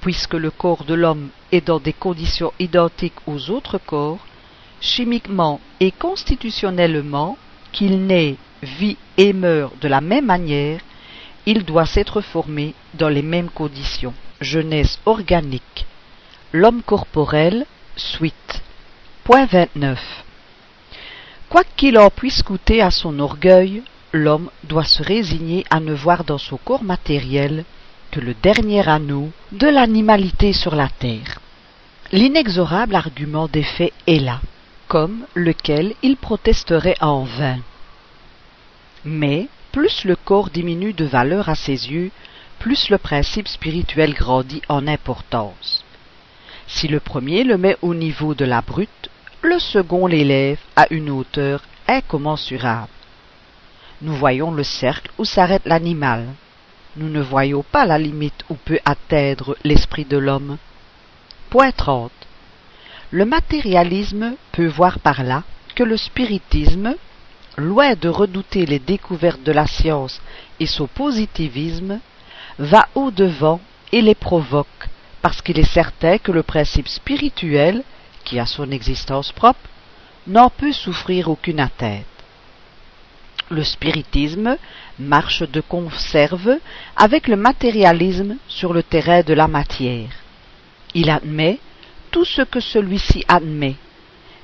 Puisque 0.01 0.33
le 0.33 0.51
corps 0.51 0.83
de 0.83 0.93
l'homme 0.93 1.29
est 1.53 1.65
dans 1.65 1.79
des 1.79 1.93
conditions 1.93 2.51
identiques 2.59 3.25
aux 3.25 3.49
autres 3.49 3.77
corps, 3.77 4.19
chimiquement 4.81 5.61
et 5.79 5.91
constitutionnellement, 5.91 7.37
qu'il 7.71 8.05
naît, 8.05 8.35
vit 8.61 8.97
et 9.15 9.31
meurt 9.31 9.79
de 9.81 9.87
la 9.87 10.01
même 10.01 10.25
manière, 10.25 10.81
il 11.45 11.63
doit 11.63 11.85
s'être 11.85 12.19
formé 12.19 12.73
dans 12.95 13.09
les 13.09 13.21
mêmes 13.21 13.49
conditions. 13.49 14.13
Jeunesse 14.41 14.99
organique. 15.05 15.85
L'homme 16.51 16.81
corporel, 16.83 17.65
suite. 17.95 18.61
Point 19.23 19.45
29. 19.45 20.26
Quoi 21.49 21.63
qu'il 21.77 21.97
en 21.97 22.09
puisse 22.09 22.43
coûter 22.43 22.81
à 22.81 22.91
son 22.91 23.19
orgueil, 23.19 23.81
l'homme 24.11 24.49
doit 24.63 24.83
se 24.83 25.01
résigner 25.01 25.65
à 25.69 25.79
ne 25.79 25.93
voir 25.93 26.25
dans 26.25 26.37
son 26.37 26.57
corps 26.57 26.83
matériel 26.83 27.63
que 28.11 28.19
le 28.19 28.33
dernier 28.33 28.87
anneau 28.87 29.31
de 29.53 29.67
l'animalité 29.67 30.51
sur 30.51 30.75
la 30.75 30.89
terre. 30.89 31.39
L'inexorable 32.11 32.95
argument 32.95 33.47
des 33.47 33.63
faits 33.63 33.93
est 34.07 34.19
là, 34.19 34.41
comme 34.87 35.25
lequel 35.35 35.93
il 36.03 36.17
protesterait 36.17 36.95
en 37.01 37.23
vain. 37.23 37.59
Mais 39.05 39.47
plus 39.71 40.03
le 40.03 40.15
corps 40.15 40.49
diminue 40.49 40.93
de 40.93 41.05
valeur 41.05 41.47
à 41.47 41.55
ses 41.55 41.91
yeux, 41.91 42.11
plus 42.59 42.89
le 42.89 42.97
principe 42.97 43.47
spirituel 43.47 44.13
grandit 44.13 44.61
en 44.67 44.87
importance. 44.87 45.85
Si 46.67 46.87
le 46.89 46.99
premier 46.99 47.43
le 47.43 47.57
met 47.57 47.77
au 47.81 47.93
niveau 47.93 48.33
de 48.33 48.43
la 48.43 48.61
brute, 48.61 49.09
le 49.41 49.59
second 49.59 50.07
l'élève 50.07 50.59
à 50.75 50.87
une 50.91 51.09
hauteur 51.09 51.63
incommensurable. 51.87 52.89
Nous 54.01 54.13
voyons 54.13 54.51
le 54.51 54.63
cercle 54.63 55.11
où 55.17 55.25
s'arrête 55.25 55.65
l'animal. 55.65 56.27
Nous 56.95 57.09
ne 57.09 57.21
voyons 57.21 57.63
pas 57.63 57.85
la 57.85 57.97
limite 57.97 58.43
où 58.49 58.55
peut 58.55 58.79
atteindre 58.85 59.57
l'esprit 59.63 60.05
de 60.05 60.17
l'homme. 60.17 60.57
Point 61.49 61.71
30. 61.71 62.11
Le 63.11 63.25
matérialisme 63.25 64.33
peut 64.51 64.67
voir 64.67 64.99
par 64.99 65.23
là 65.23 65.43
que 65.75 65.83
le 65.83 65.97
spiritisme 65.97 66.95
loin 67.57 67.95
de 67.95 68.07
redouter 68.07 68.65
les 68.65 68.79
découvertes 68.79 69.43
de 69.43 69.51
la 69.51 69.65
science 69.65 70.21
et 70.59 70.67
son 70.67 70.87
positivisme, 70.87 71.99
va 72.59 72.87
au-devant 72.95 73.59
et 73.91 74.01
les 74.01 74.15
provoque, 74.15 74.67
parce 75.21 75.41
qu'il 75.41 75.59
est 75.59 75.73
certain 75.73 76.17
que 76.17 76.31
le 76.31 76.43
principe 76.43 76.87
spirituel, 76.87 77.83
qui 78.27 78.39
a 78.39 78.45
son 78.45 78.71
existence 78.71 79.31
propre, 79.31 79.69
n'en 80.27 80.49
peut 80.49 80.73
souffrir 80.73 81.29
aucune 81.29 81.61
atteinte. 81.61 82.03
Le 83.49 83.63
spiritisme 83.63 84.57
marche 84.99 85.43
de 85.43 85.61
conserve 85.61 86.57
avec 86.97 87.29
le 87.29 87.37
matérialisme 87.37 88.35
sur 88.49 88.73
le 88.73 88.83
terrain 88.83 89.21
de 89.21 89.33
la 89.33 89.47
matière. 89.47 90.09
Il 90.93 91.09
admet 91.09 91.59
tout 92.11 92.25
ce 92.25 92.41
que 92.41 92.59
celui-ci 92.59 93.23
admet, 93.29 93.75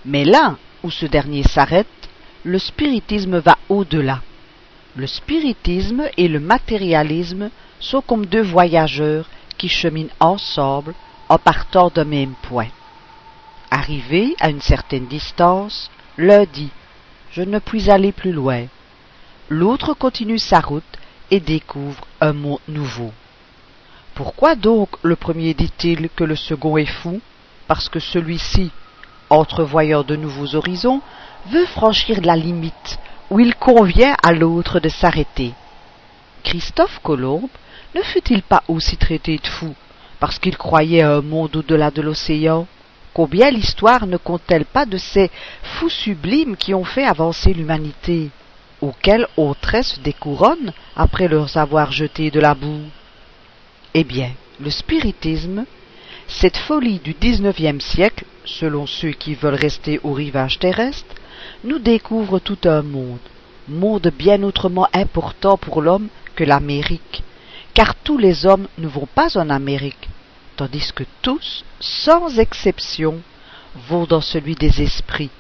mais 0.06 0.24
là 0.24 0.56
où 0.84 0.90
ce 0.90 1.06
dernier 1.06 1.44
s'arrête, 1.44 1.88
le 2.46 2.60
spiritisme 2.60 3.40
va 3.40 3.58
au-delà. 3.68 4.22
Le 4.96 5.08
spiritisme 5.08 6.04
et 6.16 6.30
le 6.30 6.40
matérialisme 6.40 7.50
sont 7.82 8.02
comme 8.02 8.26
deux 8.28 8.44
voyageurs 8.44 9.30
qui 9.58 9.68
cheminent 9.68 10.16
ensemble 10.22 10.94
en 11.28 11.38
partant 11.38 11.90
d'un 11.90 12.06
même 12.06 12.36
point. 12.44 12.70
Arrivé 13.76 14.36
à 14.40 14.52
une 14.52 14.62
certaine 14.62 15.08
distance, 15.08 15.90
l'un 16.20 16.46
dit 16.46 16.70
Je 17.32 17.42
ne 17.42 17.58
puis 17.58 17.90
aller 17.90 18.12
plus 18.12 18.32
loin. 18.32 18.68
L'autre 19.50 19.96
continue 19.96 20.38
sa 20.38 20.60
route 20.60 20.84
et 21.32 21.40
découvre 21.40 22.06
un 22.22 22.34
monde 22.34 22.60
nouveau. 22.68 23.12
Pourquoi 24.14 24.54
donc 24.54 24.90
le 25.02 25.16
premier 25.16 25.56
dit-il 25.56 26.10
que 26.16 26.24
le 26.24 26.36
second 26.36 26.78
est 26.78 26.86
fou? 26.86 27.20
Parce 27.68 27.90
que 27.90 28.00
celui-ci, 28.00 28.70
entrevoyant 29.32 30.04
de 30.04 30.18
nouveaux 30.18 30.54
horizons, 30.54 31.02
veut 31.48 31.66
franchir 31.66 32.22
la 32.22 32.36
limite 32.36 33.00
où 33.32 33.40
il 33.40 33.56
convient 33.56 34.16
à 34.22 34.34
l'autre 34.34 34.80
de 34.82 34.90
s'arrêter. 34.90 35.52
Christophe 36.44 37.00
Colomb 37.02 37.50
ne 37.96 38.04
fut-il 38.04 38.44
pas 38.44 38.62
aussi 38.68 38.98
traité 38.98 39.40
de 39.40 39.48
fou 39.48 39.74
parce 40.20 40.38
qu'il 40.38 40.58
croyait 40.58 41.02
à 41.02 41.16
un 41.16 41.22
monde 41.22 41.56
au-delà 41.56 41.90
de 41.90 42.04
l'océan? 42.04 42.68
Combien 43.14 43.52
l'histoire 43.52 44.08
ne 44.08 44.18
compte-t-elle 44.18 44.66
pas 44.66 44.88
de 44.88 44.98
ces 44.98 45.30
fous 45.62 45.90
sublimes 45.90 46.58
qui 46.58 46.74
ont 46.74 46.84
fait 46.84 47.06
avancer 47.06 47.54
l'humanité, 47.54 48.32
auxquels 48.82 49.28
on 49.38 49.54
tresse 49.54 50.00
des 50.04 50.14
couronnes 50.14 50.74
après 50.96 51.28
leur 51.28 51.56
avoir 51.56 51.92
jeté 51.92 52.32
de 52.32 52.40
la 52.40 52.56
boue? 52.56 52.86
Eh 53.94 54.04
bien, 54.04 54.32
le 54.60 54.72
spiritisme, 54.72 55.66
cette 56.28 56.58
folie 56.58 57.00
du 57.00 57.14
dix-neuvième 57.14 57.82
siècle, 57.82 58.26
selon 58.46 58.88
ceux 58.88 59.12
qui 59.12 59.36
veulent 59.36 59.54
rester 59.54 60.00
au 60.04 60.14
rivage 60.14 60.58
terrestre, 60.58 61.16
nous 61.64 61.78
découvre 61.80 62.40
tout 62.40 62.58
un 62.66 62.82
monde, 62.82 63.20
monde 63.68 64.12
bien 64.18 64.42
autrement 64.42 64.88
important 64.92 65.58
pour 65.58 65.84
l'homme 65.84 66.08
que 66.36 66.44
l'Amérique, 66.44 67.22
car 67.76 67.94
tous 67.94 68.18
les 68.18 68.48
hommes 68.48 68.68
ne 68.80 68.88
vont 68.88 69.08
pas 69.14 69.38
en 69.38 69.52
Amérique, 69.52 70.10
tandis 70.56 70.92
que 70.94 71.04
tous, 71.22 71.64
sans 71.80 72.40
exception, 72.40 73.22
vont 73.88 74.06
dans 74.06 74.22
celui 74.22 74.56
des 74.56 74.82
esprits, 74.82 75.32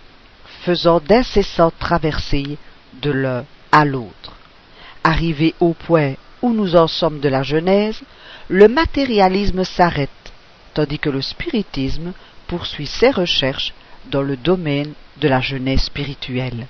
faisant 0.63 0.99
d'incessantes 0.99 1.77
traversées 1.79 2.57
de 3.01 3.11
l'un 3.11 3.45
à 3.71 3.85
l'autre. 3.85 4.33
Arrivé 5.03 5.53
au 5.59 5.73
point 5.73 6.13
où 6.41 6.53
nous 6.53 6.75
en 6.75 6.87
sommes 6.87 7.19
de 7.19 7.29
la 7.29 7.43
Genèse, 7.43 8.01
le 8.47 8.67
matérialisme 8.67 9.63
s'arrête, 9.63 10.09
tandis 10.73 10.99
que 10.99 11.09
le 11.09 11.21
spiritisme 11.21 12.13
poursuit 12.47 12.87
ses 12.87 13.11
recherches 13.11 13.73
dans 14.05 14.21
le 14.21 14.37
domaine 14.37 14.93
de 15.17 15.27
la 15.27 15.41
jeunesse 15.41 15.85
spirituelle. 15.85 16.67